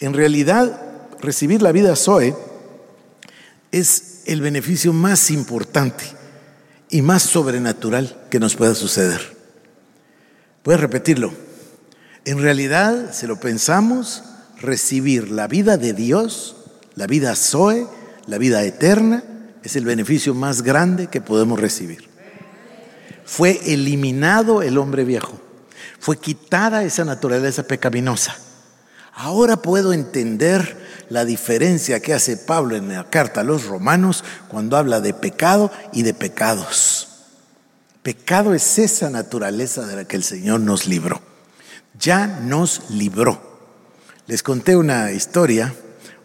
[0.00, 0.80] En realidad,
[1.20, 2.36] recibir la vida Zoe
[3.72, 6.17] es el beneficio más importante
[6.90, 9.36] y más sobrenatural que nos pueda suceder.
[10.64, 11.32] Voy a repetirlo.
[12.24, 14.22] En realidad, si lo pensamos,
[14.60, 16.56] recibir la vida de Dios,
[16.94, 17.86] la vida Zoe,
[18.26, 19.22] la vida eterna,
[19.62, 22.08] es el beneficio más grande que podemos recibir.
[23.24, 25.40] Fue eliminado el hombre viejo,
[25.98, 28.36] fue quitada esa naturaleza pecaminosa.
[29.14, 34.76] Ahora puedo entender la diferencia que hace Pablo en la carta a los romanos cuando
[34.76, 37.08] habla de pecado y de pecados.
[38.02, 41.20] Pecado es esa naturaleza de la que el Señor nos libró.
[41.98, 43.40] Ya nos libró.
[44.26, 45.74] Les conté una historia,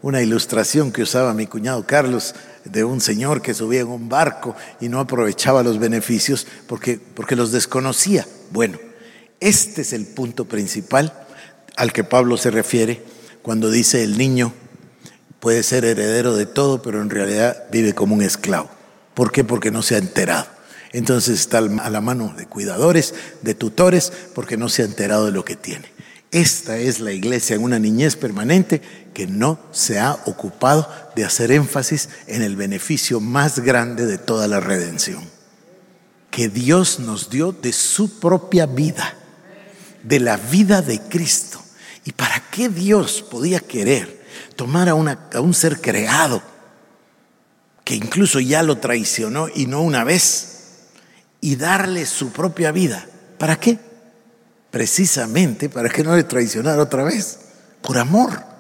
[0.02, 4.56] una ilustración que usaba mi cuñado Carlos de un señor que subía en un barco
[4.80, 8.26] y no aprovechaba los beneficios porque, porque los desconocía.
[8.52, 8.78] Bueno,
[9.40, 11.14] este es el punto principal
[11.76, 13.04] al que Pablo se refiere
[13.42, 14.54] cuando dice el niño
[15.44, 18.70] puede ser heredero de todo, pero en realidad vive como un esclavo.
[19.14, 19.44] ¿Por qué?
[19.44, 20.48] Porque no se ha enterado.
[20.94, 25.34] Entonces está a la mano de cuidadores, de tutores, porque no se ha enterado de
[25.34, 25.92] lo que tiene.
[26.32, 28.82] Esta es la iglesia en una niñez permanente
[29.14, 34.48] que no se ha ocupado de hacer énfasis en el beneficio más grande de toda
[34.48, 35.30] la redención,
[36.32, 39.14] que Dios nos dio de su propia vida,
[40.04, 41.62] de la vida de Cristo.
[42.06, 44.23] ¿Y para qué Dios podía querer
[44.56, 46.42] tomar a, un ser creado
[47.84, 50.50] que incluso ya lo traicionó y no una vez,
[51.42, 53.06] y darle su propia vida.
[53.38, 53.78] ¿Para qué?
[54.72, 57.40] Precisamente para que no le traicionara otra vez,
[57.82, 58.54] por amor.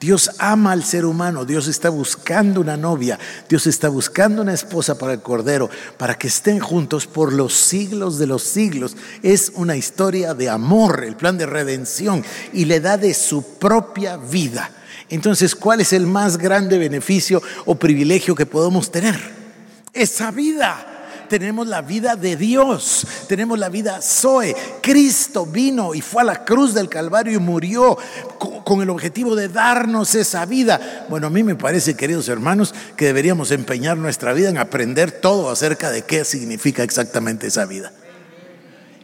[0.00, 4.98] Dios ama al ser humano, Dios está buscando una novia, Dios está buscando una esposa
[4.98, 8.96] para el Cordero, para que estén juntos por los siglos de los siglos.
[9.22, 14.16] Es una historia de amor, el plan de redención, y le da de su propia
[14.16, 14.72] vida
[15.14, 19.20] entonces, ¿cuál es el más grande beneficio o privilegio que podemos tener?
[19.92, 20.92] Esa vida
[21.28, 24.54] tenemos la vida de Dios, tenemos la vida Zoe.
[24.82, 27.96] Cristo vino y fue a la cruz del Calvario y murió
[28.64, 31.06] con el objetivo de darnos esa vida.
[31.10, 35.50] Bueno, a mí me parece, queridos hermanos, que deberíamos empeñar nuestra vida en aprender todo
[35.50, 37.92] acerca de qué significa exactamente esa vida.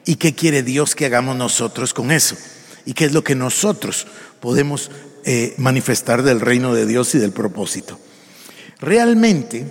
[0.07, 2.35] ¿Y qué quiere Dios que hagamos nosotros con eso?
[2.87, 4.07] ¿Y qué es lo que nosotros
[4.41, 4.91] podemos
[5.25, 7.99] eh, manifestar del reino de Dios y del propósito.
[8.81, 9.67] Realmente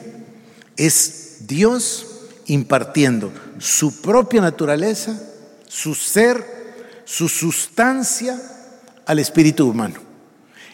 [0.76, 2.08] es Dios
[2.46, 5.20] impartiendo su propia naturaleza,
[5.68, 6.46] su ser,
[7.06, 8.40] su sustancia
[9.06, 10.00] al espíritu humano.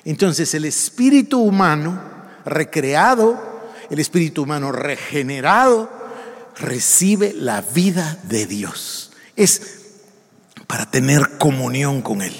[0.05, 2.01] Entonces el espíritu humano
[2.45, 5.89] recreado, el espíritu humano regenerado,
[6.57, 9.11] recibe la vida de Dios.
[9.35, 9.79] Es
[10.67, 12.35] para tener comunión con Él.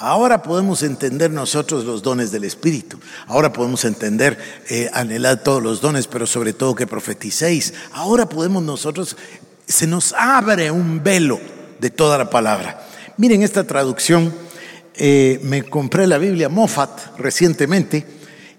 [0.00, 3.00] Ahora podemos entender nosotros los dones del Espíritu.
[3.26, 7.74] Ahora podemos entender, eh, anhelar todos los dones, pero sobre todo que profeticéis.
[7.92, 9.16] Ahora podemos nosotros,
[9.66, 11.40] se nos abre un velo
[11.80, 12.86] de toda la palabra.
[13.16, 14.32] Miren esta traducción.
[14.94, 18.04] Eh, me compré la Biblia Moffat recientemente.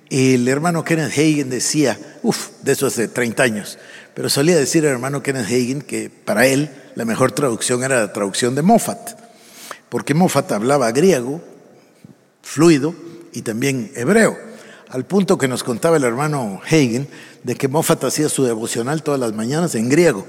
[0.09, 3.77] El hermano Kenneth Hagen decía, uff, de eso hace 30 años,
[4.13, 8.11] pero solía decir el hermano Kenneth Hagen que para él la mejor traducción era la
[8.11, 9.18] traducción de Moffat
[9.89, 11.41] porque Moffat hablaba griego,
[12.41, 12.95] fluido,
[13.33, 14.37] y también hebreo,
[14.89, 17.07] al punto que nos contaba el hermano Hagen
[17.43, 20.25] de que Moffat hacía su devocional todas las mañanas en griego,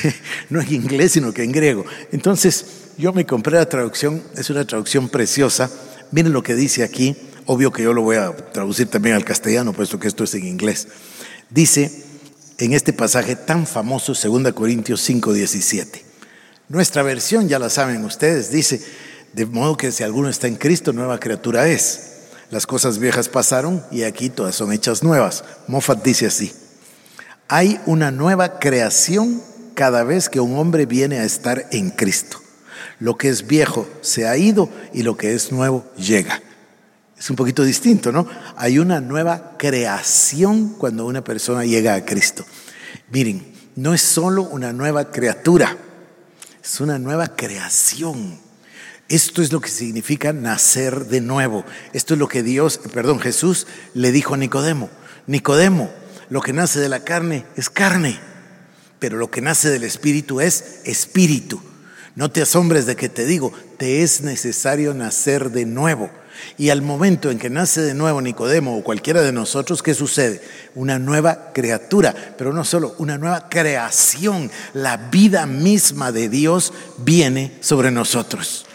[0.50, 1.84] no en inglés, sino que en griego.
[2.12, 2.66] Entonces
[2.98, 5.70] yo me compré la traducción, es una traducción preciosa,
[6.12, 7.16] miren lo que dice aquí,
[7.46, 10.46] obvio que yo lo voy a traducir también al castellano, puesto que esto es en
[10.46, 10.88] inglés.
[11.50, 12.04] Dice
[12.58, 16.05] en este pasaje tan famoso, 2 Corintios 5, 17.
[16.68, 18.82] Nuestra versión, ya la saben ustedes, dice,
[19.32, 22.12] de modo que si alguno está en Cristo, nueva criatura es.
[22.50, 25.44] Las cosas viejas pasaron y aquí todas son hechas nuevas.
[25.68, 26.52] Moffat dice así,
[27.48, 29.42] hay una nueva creación
[29.74, 32.38] cada vez que un hombre viene a estar en Cristo.
[32.98, 36.42] Lo que es viejo se ha ido y lo que es nuevo llega.
[37.18, 38.26] Es un poquito distinto, ¿no?
[38.56, 42.44] Hay una nueva creación cuando una persona llega a Cristo.
[43.10, 45.76] Miren, no es solo una nueva criatura,
[46.66, 48.40] es una nueva creación.
[49.08, 51.64] Esto es lo que significa nacer de nuevo.
[51.92, 54.90] Esto es lo que Dios, perdón, Jesús le dijo a Nicodemo.
[55.28, 55.92] Nicodemo,
[56.28, 58.18] lo que nace de la carne es carne,
[58.98, 61.62] pero lo que nace del espíritu es espíritu.
[62.16, 66.10] No te asombres de que te digo, te es necesario nacer de nuevo.
[66.58, 70.40] Y al momento en que nace de nuevo Nicodemo o cualquiera de nosotros, ¿qué sucede?
[70.74, 74.50] Una nueva criatura, pero no solo, una nueva creación.
[74.74, 78.66] La vida misma de Dios viene sobre nosotros.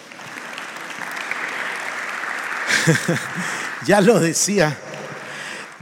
[3.85, 4.77] ya lo decía,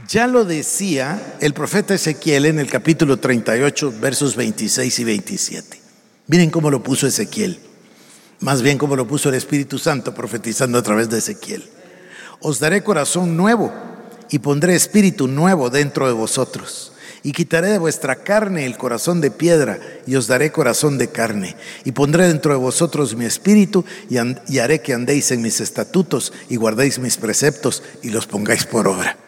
[0.08, 5.80] ya lo decía el profeta Ezequiel en el capítulo 38, versos 26 y 27.
[6.26, 7.69] Miren cómo lo puso Ezequiel
[8.40, 11.64] más bien como lo puso el Espíritu Santo profetizando a través de Ezequiel.
[12.40, 13.72] Os daré corazón nuevo
[14.30, 16.92] y pondré espíritu nuevo dentro de vosotros.
[17.22, 21.54] Y quitaré de vuestra carne el corazón de piedra y os daré corazón de carne.
[21.84, 26.56] Y pondré dentro de vosotros mi espíritu y, haré que andéis en mis estatutos y
[26.56, 29.18] guardéis mis preceptos y los pongáis por obra.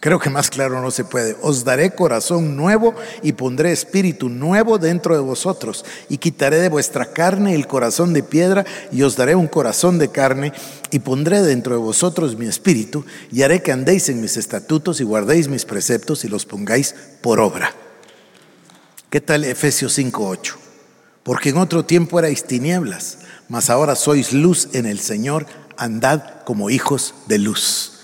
[0.00, 1.36] Creo que más claro no se puede.
[1.42, 7.12] Os daré corazón nuevo y pondré espíritu nuevo dentro de vosotros y quitaré de vuestra
[7.12, 10.54] carne el corazón de piedra y os daré un corazón de carne
[10.90, 15.04] y pondré dentro de vosotros mi espíritu y haré que andéis en mis estatutos y
[15.04, 17.74] guardéis mis preceptos y los pongáis por obra.
[19.10, 20.54] ¿Qué tal Efesios 5:8?
[21.22, 23.18] Porque en otro tiempo erais tinieblas,
[23.50, 25.44] mas ahora sois luz en el Señor,
[25.76, 27.99] andad como hijos de luz.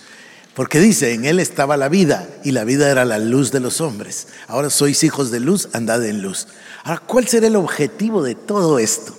[0.56, 3.82] Porque dice, en Él estaba la vida y la vida era la luz de los
[3.82, 4.28] hombres.
[4.48, 6.48] Ahora sois hijos de luz, andad en luz.
[6.82, 9.14] Ahora, ¿cuál será el objetivo de todo esto?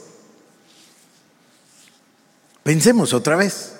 [2.64, 3.74] Pensemos otra vez.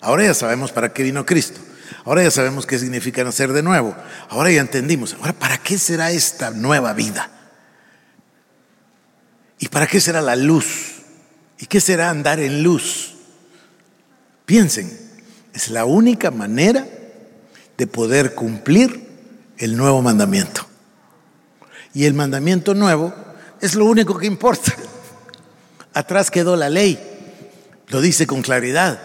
[0.00, 1.60] Ahora ya sabemos para qué vino Cristo.
[2.04, 3.94] Ahora ya sabemos qué significa nacer de nuevo.
[4.28, 5.14] Ahora ya entendimos.
[5.14, 7.30] Ahora, ¿para qué será esta nueva vida?
[9.60, 11.02] ¿Y para qué será la luz?
[11.60, 13.14] ¿Y qué será andar en luz?
[14.44, 14.90] Piensen,
[15.54, 16.84] es la única manera
[17.76, 19.06] de poder cumplir
[19.58, 20.66] el nuevo mandamiento.
[21.94, 23.14] Y el mandamiento nuevo
[23.60, 24.74] es lo único que importa.
[25.94, 26.98] Atrás quedó la ley,
[27.88, 29.00] lo dice con claridad.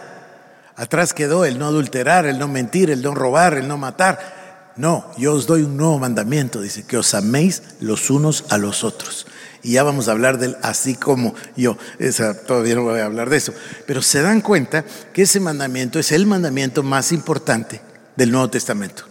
[0.76, 4.74] Atrás quedó el no adulterar, el no mentir, el no robar, el no matar.
[4.78, 8.84] No, yo os doy un nuevo mandamiento, dice, que os améis los unos a los
[8.84, 9.28] otros.
[9.64, 11.78] Y ya vamos a hablar del así como yo.
[12.00, 13.54] Esa, todavía no voy a hablar de eso.
[13.86, 17.82] Pero se dan cuenta que ese mandamiento es el mandamiento más importante
[18.16, 19.06] del Nuevo Testamento.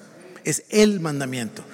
[0.45, 1.65] Es el mandamiento.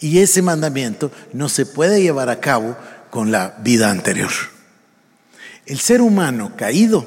[0.00, 2.76] Y ese mandamiento no se puede llevar a cabo
[3.10, 4.32] con la vida anterior.
[5.66, 7.06] El ser humano caído,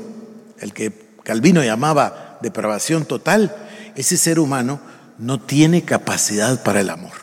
[0.59, 0.91] el que
[1.23, 3.55] Calvino llamaba depravación total,
[3.95, 4.79] ese ser humano
[5.17, 7.13] no tiene capacidad para el amor.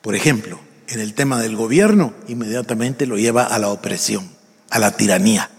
[0.00, 4.30] Por ejemplo, en el tema del gobierno, inmediatamente lo lleva a la opresión,
[4.70, 5.50] a la tiranía.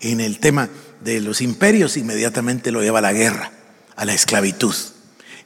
[0.00, 0.68] En el tema
[1.02, 3.50] de los imperios, inmediatamente lo lleva a la guerra,
[3.96, 4.74] a la esclavitud.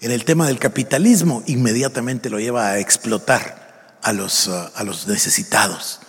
[0.01, 5.07] En el tema del capitalismo, inmediatamente lo lleva a explotar a los, uh, a los
[5.09, 6.01] necesitados.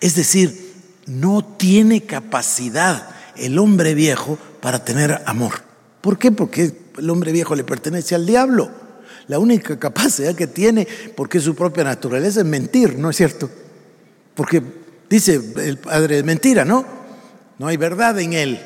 [0.00, 0.74] Es decir,
[1.06, 5.62] no tiene capacidad el hombre viejo para tener amor.
[6.00, 6.30] ¿Por qué?
[6.30, 8.70] Porque el hombre viejo le pertenece al diablo.
[9.26, 13.50] La única capacidad que tiene, porque su propia naturaleza, es mentir, ¿no es cierto?
[14.34, 14.62] Porque
[15.08, 16.84] dice el padre mentira, ¿no?
[17.58, 18.60] No hay verdad en él.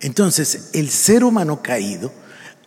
[0.00, 2.12] Entonces, el ser humano caído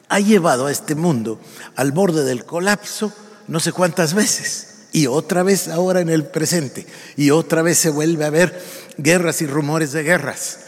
[0.10, 1.40] ha llevado a este mundo
[1.76, 3.14] al borde del colapso
[3.48, 4.70] no sé cuántas veces.
[4.92, 6.86] Y otra vez ahora en el presente.
[7.16, 8.62] Y otra vez se vuelve a ver
[8.98, 10.60] guerras y rumores de guerras.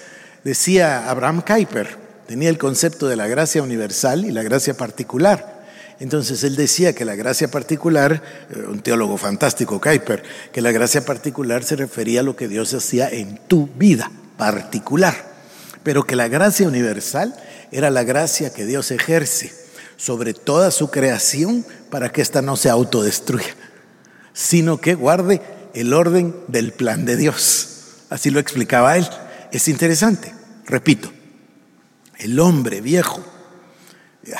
[0.43, 5.63] Decía Abraham Kuyper, tenía el concepto de la gracia universal y la gracia particular.
[5.99, 11.05] Entonces él decía que la gracia particular, eh, un teólogo fantástico, Kuyper, que la gracia
[11.05, 15.34] particular se refería a lo que Dios hacía en tu vida particular,
[15.85, 17.33] pero que la gracia universal
[17.71, 19.53] era la gracia que Dios ejerce
[19.95, 23.55] sobre toda su creación para que ésta no se autodestruya,
[24.33, 25.41] sino que guarde
[25.73, 27.69] el orden del plan de Dios.
[28.09, 29.07] Así lo explicaba él.
[29.53, 30.33] Es interesante,
[30.65, 31.13] repito,
[32.17, 33.23] el hombre viejo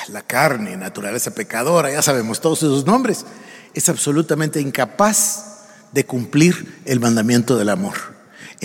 [0.10, 3.26] la carne, naturaleza pecadora, ya sabemos todos esos nombres,
[3.74, 8.15] es absolutamente incapaz de cumplir el mandamiento del amor.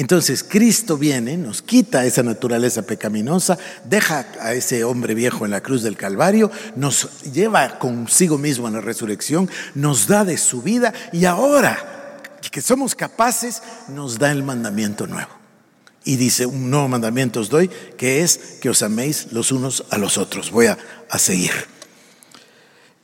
[0.01, 5.61] Entonces Cristo viene, nos quita esa naturaleza pecaminosa, deja a ese hombre viejo en la
[5.61, 10.95] cruz del Calvario, nos lleva consigo mismo en la resurrección, nos da de su vida
[11.13, 12.17] y ahora
[12.51, 15.29] que somos capaces, nos da el mandamiento nuevo.
[16.03, 19.99] Y dice, un nuevo mandamiento os doy, que es que os améis los unos a
[19.99, 20.51] los otros.
[20.51, 20.79] Voy a,
[21.11, 21.53] a seguir.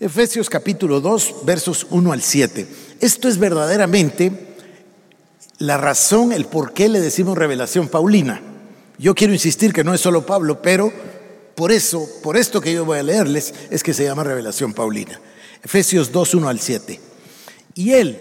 [0.01, 2.66] Efesios capítulo 2, versos 1 al 7.
[3.01, 4.56] Esto es verdaderamente
[5.59, 8.41] la razón, el por qué le decimos revelación paulina.
[8.99, 10.93] Yo quiero insistir que no es solo Pablo, pero
[11.55, 15.21] por eso, por esto que yo voy a leerles, es que se llama revelación paulina.
[15.63, 17.01] Efesios 2, 1 al 7.
[17.75, 18.21] Y él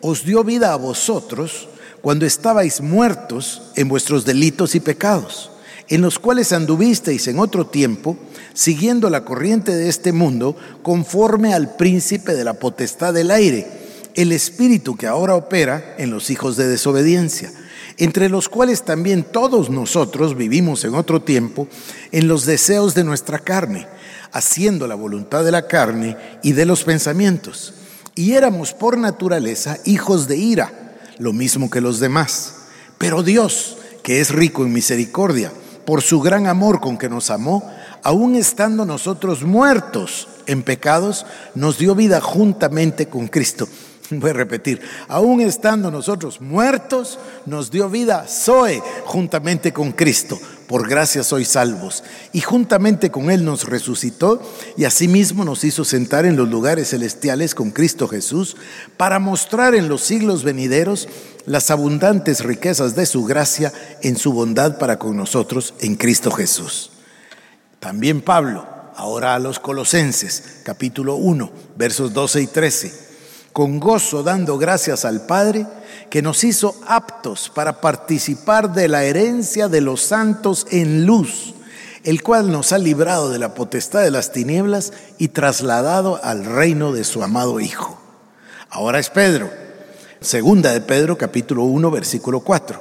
[0.00, 1.68] os dio vida a vosotros
[2.00, 5.50] cuando estabais muertos en vuestros delitos y pecados,
[5.88, 8.16] en los cuales anduvisteis en otro tiempo,
[8.54, 13.81] siguiendo la corriente de este mundo, conforme al príncipe de la potestad del aire,
[14.14, 17.52] el espíritu que ahora opera en los hijos de desobediencia,
[17.98, 21.68] entre los cuales también todos nosotros vivimos en otro tiempo
[22.10, 23.86] en los deseos de nuestra carne,
[24.32, 27.74] haciendo la voluntad de la carne y de los pensamientos.
[28.14, 32.54] Y éramos por naturaleza hijos de ira lo mismo que los demás.
[32.98, 35.52] Pero Dios, que es rico en misericordia,
[35.84, 37.68] por su gran amor con que nos amó,
[38.02, 43.68] aun estando nosotros muertos en pecados, nos dio vida juntamente con Cristo.
[44.20, 50.38] Voy a repetir, aún estando nosotros muertos, nos dio vida Zoe juntamente con Cristo.
[50.66, 52.02] Por gracia sois salvos.
[52.32, 54.40] Y juntamente con Él nos resucitó
[54.76, 58.56] y asimismo nos hizo sentar en los lugares celestiales con Cristo Jesús
[58.96, 61.08] para mostrar en los siglos venideros
[61.44, 66.90] las abundantes riquezas de su gracia en su bondad para con nosotros en Cristo Jesús.
[67.78, 73.11] También Pablo, ahora a los Colosenses, capítulo 1, versos 12 y 13
[73.52, 75.66] con gozo dando gracias al Padre
[76.10, 81.54] que nos hizo aptos para participar de la herencia de los santos en luz,
[82.04, 86.92] el cual nos ha librado de la potestad de las tinieblas y trasladado al reino
[86.92, 87.98] de su amado Hijo.
[88.70, 89.50] Ahora es Pedro,
[90.20, 92.80] segunda de Pedro capítulo 1 versículo 4,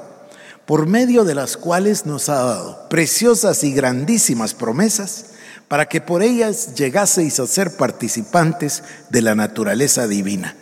[0.66, 5.31] por medio de las cuales nos ha dado preciosas y grandísimas promesas,
[5.72, 10.54] para que por ellas llegaseis a ser participantes de la naturaleza divina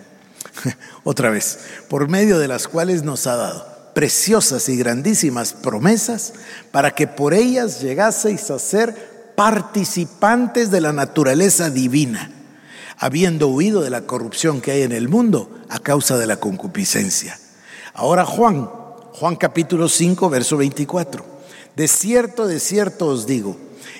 [1.03, 1.57] Otra vez,
[1.87, 6.33] por medio de las cuales nos ha dado preciosas y grandísimas promesas
[6.71, 12.31] para que por ellas llegaseis a ser participantes de la naturaleza divina,
[12.99, 17.39] habiendo huido de la corrupción que hay en el mundo a causa de la concupiscencia.
[17.95, 18.69] Ahora Juan,
[19.13, 21.25] Juan capítulo 5, verso 24.
[21.75, 23.57] De cierto, de cierto os digo,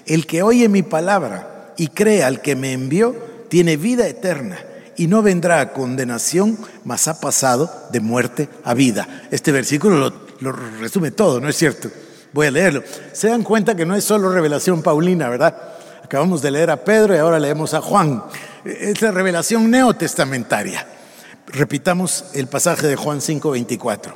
[0.09, 3.15] el que oye mi palabra y cree al que me envió,
[3.47, 4.57] tiene vida eterna
[4.97, 9.07] y no vendrá a condenación, mas ha pasado de muerte a vida.
[9.31, 11.89] Este versículo lo, resume todo, ¿no es cierto?
[12.33, 12.83] Voy a leerlo.
[13.13, 15.55] Se dan cuenta que no es solo revelación paulina, ¿verdad?
[16.03, 18.23] Acabamos de leer a Pedro y ahora leemos a Juan.
[18.65, 20.85] Es la revelación neotestamentaria.
[21.47, 24.15] Repitamos el pasaje de Juan 5:24.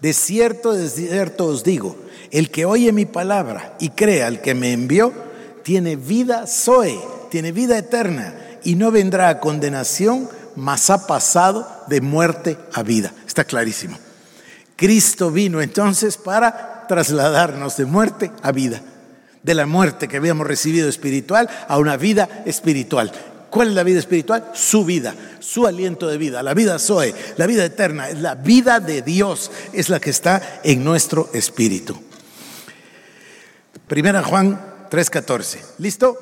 [0.00, 1.96] De cierto, de cierto os digo,
[2.30, 5.27] el que oye mi palabra y cree al que me envió,
[5.68, 6.98] tiene vida Zoe,
[7.30, 13.12] tiene vida eterna y no vendrá a condenación, mas ha pasado de muerte a vida.
[13.26, 13.98] Está clarísimo.
[14.76, 18.80] Cristo vino entonces para trasladarnos de muerte a vida,
[19.42, 23.12] de la muerte que habíamos recibido espiritual a una vida espiritual.
[23.50, 24.50] ¿Cuál es la vida espiritual?
[24.54, 29.02] Su vida, su aliento de vida, la vida Zoe, la vida eterna, la vida de
[29.02, 31.94] Dios, es la que está en nuestro espíritu.
[33.86, 35.58] Primera Juan 3:14.
[35.78, 36.16] ¿Listo?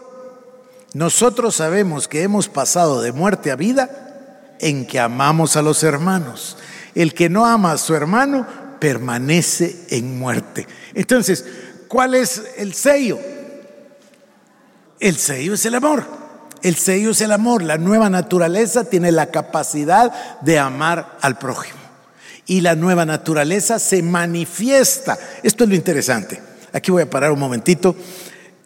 [0.92, 6.56] Nosotros sabemos que hemos pasado de muerte a vida en que amamos a los hermanos.
[6.94, 8.46] El que no ama a su hermano
[8.80, 10.66] permanece en muerte.
[10.94, 11.44] Entonces,
[11.88, 13.18] ¿cuál es el sello?
[14.98, 16.04] El sello es el amor.
[16.62, 17.62] El sello es el amor.
[17.62, 21.78] La nueva naturaleza tiene la capacidad de amar al prójimo.
[22.46, 25.18] Y la nueva naturaleza se manifiesta.
[25.42, 26.40] Esto es lo interesante.
[26.72, 27.94] Aquí voy a parar un momentito.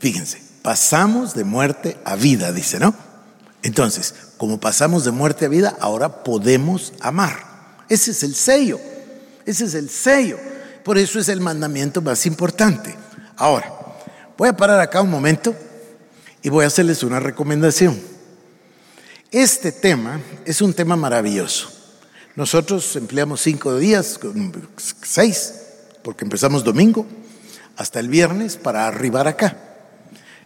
[0.01, 2.95] Fíjense pasamos de muerte a vida, dice, ¿no?
[3.63, 7.85] Entonces, como pasamos de muerte a vida, ahora podemos amar.
[7.89, 8.81] Ese es el sello,
[9.45, 10.39] ese es el sello.
[10.85, 12.95] Por eso es el mandamiento más importante.
[13.37, 13.71] Ahora,
[14.39, 15.55] voy a parar acá un momento
[16.43, 18.01] y voy a hacerles una recomendación.
[19.31, 21.71] Este tema es un tema maravilloso.
[22.35, 24.19] Nosotros empleamos cinco días,
[25.03, 25.55] seis,
[26.03, 27.07] porque empezamos domingo,
[27.77, 29.70] hasta el viernes para arribar acá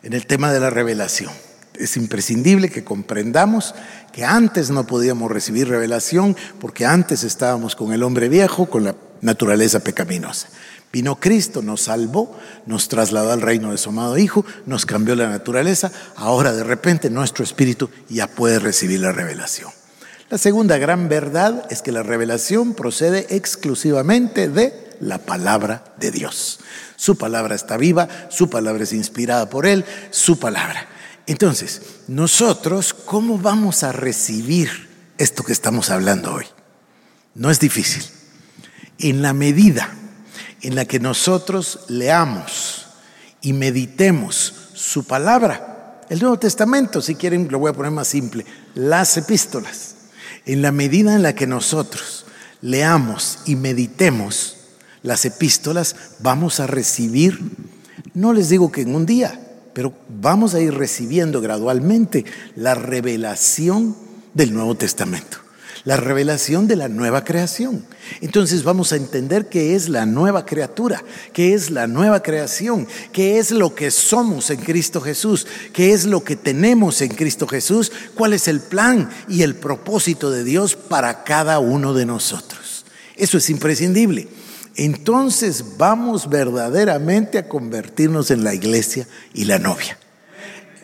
[0.04, 1.32] en el tema de la revelación.
[1.74, 3.74] es imprescindible que comprendamos
[4.12, 8.94] que antes no podíamos recibir revelación porque antes estábamos con el hombre viejo, con la
[9.22, 10.48] naturaleza pecaminosa.
[10.92, 15.28] Vino Cristo, nos salvó, nos trasladó al reino de su amado Hijo, nos cambió la
[15.28, 19.72] naturaleza, ahora de repente nuestro espíritu ya puede recibir la revelación.
[20.30, 26.60] La segunda gran verdad es que la revelación procede exclusivamente de la palabra de Dios.
[26.96, 30.88] Su palabra está viva, su palabra es inspirada por Él, su palabra.
[31.26, 34.88] Entonces, nosotros, ¿cómo vamos a recibir
[35.18, 36.46] esto que estamos hablando hoy?
[37.34, 38.02] No es difícil.
[38.98, 39.90] En la medida
[40.62, 42.86] en la que nosotros leamos
[43.42, 48.46] y meditemos su palabra, el Nuevo Testamento, si quieren, lo voy a poner más simple,
[48.74, 49.96] las epístolas,
[50.46, 52.26] en la medida en la que nosotros
[52.60, 54.63] leamos y meditemos
[55.04, 57.38] las epístolas, vamos a recibir,
[58.14, 59.40] no les digo que en un día,
[59.72, 62.24] pero vamos a ir recibiendo gradualmente
[62.56, 63.94] la revelación
[64.34, 65.44] del Nuevo Testamento
[65.84, 67.84] la revelación de la nueva creación.
[68.20, 73.38] Entonces vamos a entender qué es la nueva criatura, qué es la nueva creación, qué
[73.38, 77.92] es lo que somos en Cristo Jesús, qué es lo que tenemos en Cristo Jesús,
[78.14, 82.86] cuál es el plan y el propósito de Dios para cada uno de nosotros.
[83.16, 84.28] Eso es imprescindible.
[84.76, 89.98] Entonces vamos verdaderamente a convertirnos en la iglesia y la novia.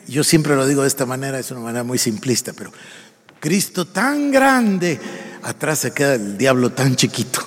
[0.07, 2.73] Yo siempre lo digo de esta manera, es una manera muy simplista, pero
[3.41, 4.99] Cristo tan grande,
[5.43, 7.47] atrás se queda el diablo tan chiquito.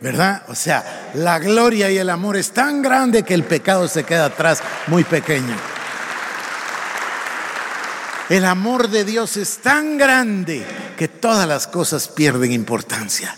[0.00, 0.44] ¿Verdad?
[0.48, 4.26] O sea, la gloria y el amor es tan grande que el pecado se queda
[4.26, 5.56] atrás muy pequeño.
[8.28, 10.64] El amor de Dios es tan grande
[10.96, 13.36] que todas las cosas pierden importancia.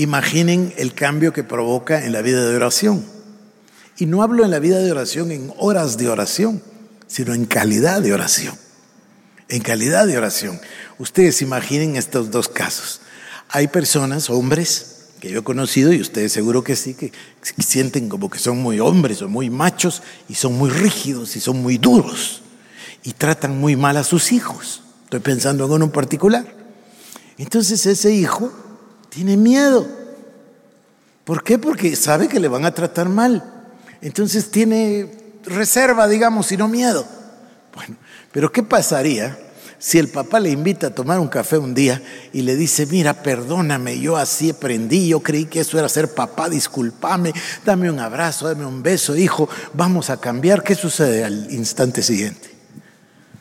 [0.00, 3.04] Imaginen el cambio que provoca en la vida de oración.
[3.98, 6.62] Y no hablo en la vida de oración en horas de oración,
[7.06, 8.54] sino en calidad de oración
[9.50, 10.58] en calidad de oración.
[10.98, 13.00] Ustedes imaginen estos dos casos.
[13.48, 17.12] Hay personas, hombres, que yo he conocido, y ustedes seguro que sí, que
[17.58, 21.60] sienten como que son muy hombres o muy machos y son muy rígidos y son
[21.60, 22.42] muy duros
[23.02, 24.82] y tratan muy mal a sus hijos.
[25.04, 26.46] Estoy pensando en uno particular.
[27.36, 28.52] Entonces ese hijo
[29.10, 29.86] tiene miedo.
[31.24, 31.58] ¿Por qué?
[31.58, 33.44] Porque sabe que le van a tratar mal.
[34.00, 37.06] Entonces tiene reserva, digamos, y no miedo.
[37.74, 37.96] Bueno,
[38.32, 39.38] pero ¿qué pasaría
[39.78, 42.02] si el papá le invita a tomar un café un día
[42.32, 46.50] y le dice, mira, perdóname, yo así aprendí, yo creí que eso era ser papá,
[46.50, 47.32] discúlpame,
[47.64, 50.62] dame un abrazo, dame un beso, hijo, vamos a cambiar?
[50.62, 52.50] ¿Qué sucede al instante siguiente?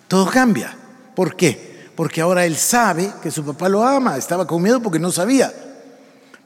[0.08, 0.76] Todo cambia.
[1.14, 1.69] ¿Por qué?
[2.00, 5.52] Porque ahora él sabe que su papá lo ama, estaba con miedo porque no sabía.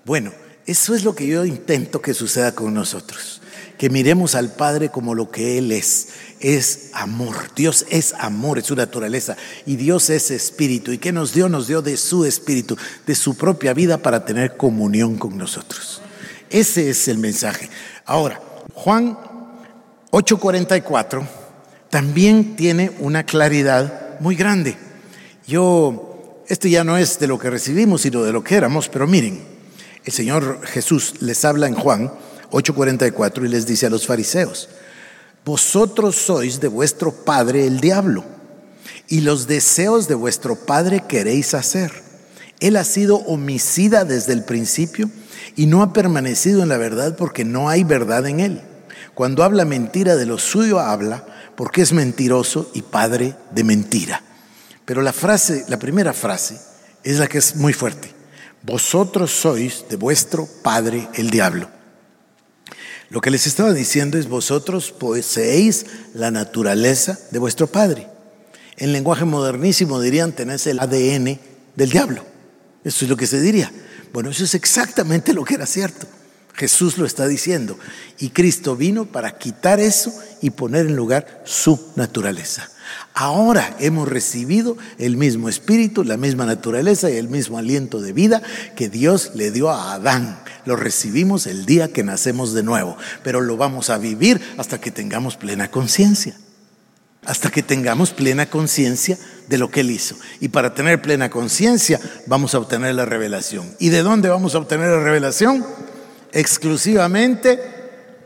[0.03, 0.31] Bueno,
[0.65, 3.39] eso es lo que yo intento que suceda con nosotros
[3.77, 6.07] que miremos al Padre como lo que Él es.
[6.39, 7.35] Es amor.
[7.55, 9.37] Dios es amor, es su naturaleza.
[9.67, 10.91] Y Dios es espíritu.
[10.91, 11.49] ¿Y qué nos dio?
[11.49, 12.75] Nos dio de su espíritu,
[13.05, 16.01] de su propia vida para tener comunión con nosotros.
[16.49, 17.69] Ese es el mensaje.
[18.05, 18.41] Ahora,
[18.73, 19.19] Juan
[20.09, 21.27] 8:44
[21.91, 24.77] también tiene una claridad muy grande.
[25.47, 29.07] Yo, esto ya no es de lo que recibimos, sino de lo que éramos, pero
[29.07, 29.43] miren,
[30.05, 32.11] el Señor Jesús les habla en Juan
[32.51, 34.69] 8:44 y les dice a los fariseos,
[35.43, 38.23] vosotros sois de vuestro padre el diablo
[39.09, 41.91] y los deseos de vuestro padre queréis hacer.
[42.59, 45.09] Él ha sido homicida desde el principio
[45.57, 48.61] y no ha permanecido en la verdad porque no hay verdad en él.
[49.13, 51.25] Cuando habla mentira de lo suyo habla
[51.55, 54.23] porque es mentiroso y padre de mentira.
[54.85, 56.59] Pero la frase, la primera frase
[57.03, 58.13] es la que es muy fuerte.
[58.63, 61.69] Vosotros sois de vuestro padre el diablo
[63.13, 68.07] lo que les estaba diciendo es vosotros poseéis la naturaleza de vuestro padre.
[68.75, 71.39] En lenguaje modernísimo dirían tenéis el ADN
[71.75, 72.25] del diablo.
[72.83, 73.71] Eso es lo que se diría.
[74.13, 76.07] Bueno, eso es exactamente lo que era cierto.
[76.53, 77.77] Jesús lo está diciendo.
[78.19, 82.69] Y Cristo vino para quitar eso y poner en lugar su naturaleza.
[83.15, 88.41] Ahora hemos recibido el mismo espíritu, la misma naturaleza y el mismo aliento de vida
[88.75, 90.39] que Dios le dio a Adán.
[90.65, 94.91] Lo recibimos el día que nacemos de nuevo, pero lo vamos a vivir hasta que
[94.91, 96.35] tengamos plena conciencia.
[97.25, 100.15] Hasta que tengamos plena conciencia de lo que Él hizo.
[100.41, 103.73] Y para tener plena conciencia vamos a obtener la revelación.
[103.79, 105.65] ¿Y de dónde vamos a obtener la revelación?
[106.33, 107.59] Exclusivamente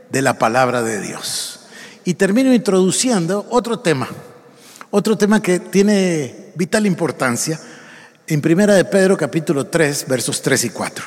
[0.09, 1.59] de la palabra de Dios.
[2.05, 4.07] Y termino introduciendo otro tema
[4.89, 7.59] otro tema que tiene vital importancia
[8.25, 11.05] en Primera de Pedro capítulo 3, versos 3 y 4.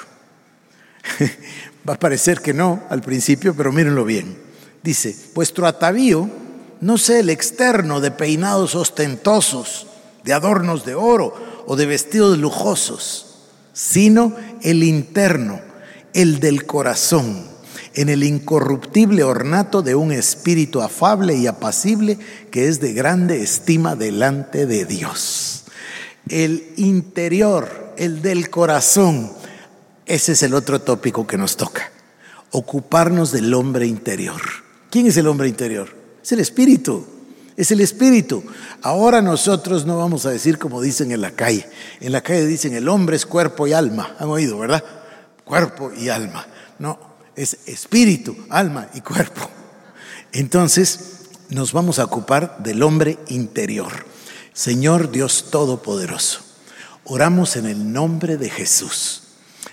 [1.89, 4.37] Va a parecer que no al principio, pero mírenlo bien.
[4.83, 6.29] Dice, vuestro atavío
[6.81, 9.87] no sé, el externo de peinados ostentosos,
[10.25, 11.35] de adornos de oro
[11.67, 13.37] o de vestidos lujosos,
[13.73, 15.61] sino el interno,
[16.15, 17.45] el del corazón,
[17.95, 22.19] en el incorruptible ornato de un espíritu afable y apacible
[22.51, 25.65] que es de grande estima delante de Dios.
[26.29, 29.33] El interior, el del corazón,
[30.07, 31.91] ese es el otro tópico que nos toca,
[32.53, 34.41] ocuparnos del hombre interior.
[34.91, 35.89] ¿Quién es el hombre interior?
[36.23, 37.07] Es el espíritu.
[37.57, 38.43] Es el espíritu.
[38.83, 41.69] Ahora nosotros no vamos a decir como dicen en la calle.
[42.01, 44.17] En la calle dicen el hombre es cuerpo y alma.
[44.19, 44.83] Han oído, ¿verdad?
[45.51, 46.47] Cuerpo y alma.
[46.79, 46.99] No,
[47.35, 49.51] es espíritu, alma y cuerpo.
[50.33, 51.01] Entonces
[51.49, 54.07] nos vamos a ocupar del hombre interior.
[54.53, 56.41] Señor Dios Todopoderoso,
[57.05, 59.25] oramos en el nombre de Jesús.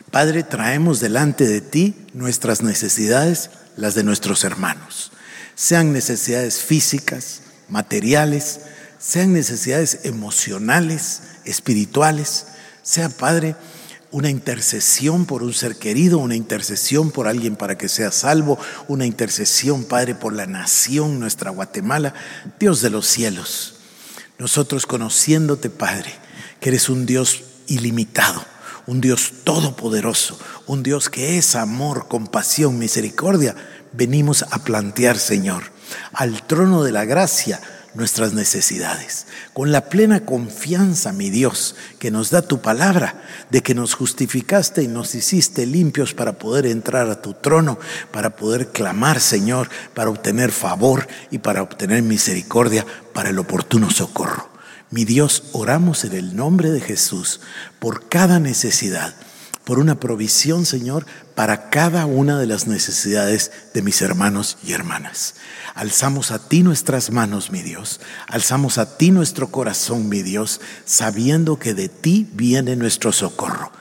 [0.09, 5.11] Padre, traemos delante de ti nuestras necesidades, las de nuestros hermanos
[5.57, 8.59] sean necesidades físicas, materiales,
[8.99, 12.45] sean necesidades emocionales, espirituales,
[12.83, 13.55] sea Padre
[14.11, 19.05] una intercesión por un ser querido, una intercesión por alguien para que sea salvo, una
[19.05, 22.13] intercesión, Padre, por la nación, nuestra Guatemala,
[22.59, 23.75] Dios de los cielos.
[24.39, 26.13] Nosotros conociéndote, Padre,
[26.59, 28.43] que eres un Dios ilimitado,
[28.85, 33.55] un Dios todopoderoso, un Dios que es amor, compasión, misericordia,
[33.93, 35.63] venimos a plantear, Señor,
[36.13, 37.59] al trono de la gracia
[37.97, 43.73] nuestras necesidades, con la plena confianza, mi Dios, que nos da tu palabra, de que
[43.73, 47.79] nos justificaste y nos hiciste limpios para poder entrar a tu trono,
[48.11, 54.47] para poder clamar, Señor, para obtener favor y para obtener misericordia para el oportuno socorro.
[54.91, 57.41] Mi Dios, oramos en el nombre de Jesús
[57.79, 59.15] por cada necesidad
[59.67, 61.05] por una provisión, Señor,
[61.35, 65.35] para cada una de las necesidades de mis hermanos y hermanas.
[65.75, 67.99] Alzamos a ti nuestras manos, mi Dios.
[68.27, 73.73] Alzamos a ti nuestro corazón, mi Dios, sabiendo que de ti viene nuestro socorro.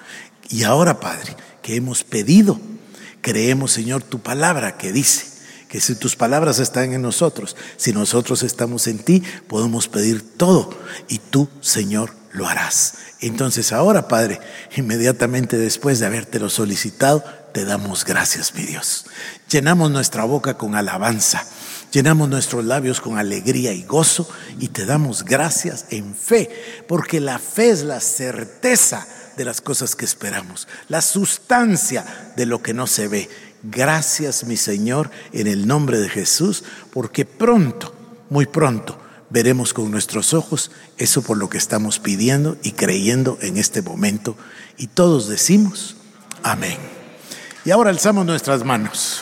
[0.51, 2.61] Y ahora, Padre, que hemos pedido,
[3.21, 5.27] creemos, Señor, tu palabra que dice
[5.69, 10.77] que si tus palabras están en nosotros, si nosotros estamos en ti, podemos pedir todo
[11.09, 12.95] y tú, Señor, lo harás.
[13.21, 14.41] Entonces ahora, Padre,
[14.77, 19.07] inmediatamente después de habértelo solicitado, te damos gracias, mi Dios.
[19.49, 21.45] Llenamos nuestra boca con alabanza,
[21.91, 24.29] llenamos nuestros labios con alegría y gozo
[24.59, 29.07] y te damos gracias en fe, porque la fe es la certeza
[29.39, 33.31] de las cosas que esperamos, la sustancia de lo que no se ve.
[33.63, 37.95] Gracias, mi Señor, en el nombre de Jesús, porque pronto,
[38.29, 38.99] muy pronto,
[39.31, 44.37] veremos con nuestros ojos eso por lo que estamos pidiendo y creyendo en este momento.
[44.77, 45.97] Y todos decimos,
[46.43, 46.79] amén.
[47.65, 49.21] Y ahora alzamos nuestras manos.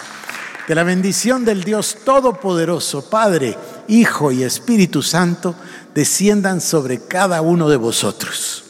[0.67, 5.55] Que la bendición del Dios Todopoderoso, Padre, Hijo y Espíritu Santo,
[5.95, 8.65] desciendan sobre cada uno de vosotros.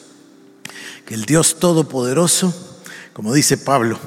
[1.07, 2.53] Que el Dios Todopoderoso,
[3.12, 3.99] como dice Pablo,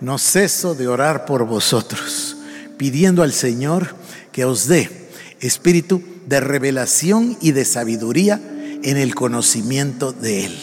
[0.00, 2.36] no ceso de orar por vosotros,
[2.76, 3.94] pidiendo al Señor
[4.32, 5.08] que os dé
[5.40, 8.40] espíritu de revelación y de sabiduría
[8.82, 10.58] en el conocimiento de Él.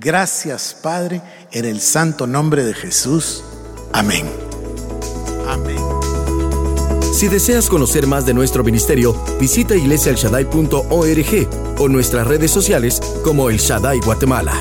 [0.00, 1.22] Gracias, Padre,
[1.52, 3.44] en el santo nombre de Jesús.
[3.92, 4.26] Amén.
[5.46, 5.78] Amén.
[7.12, 11.48] Si deseas conocer más de nuestro ministerio, visita iglesialshaddai.org
[11.78, 14.54] o nuestras redes sociales como El Shaddai Guatemala.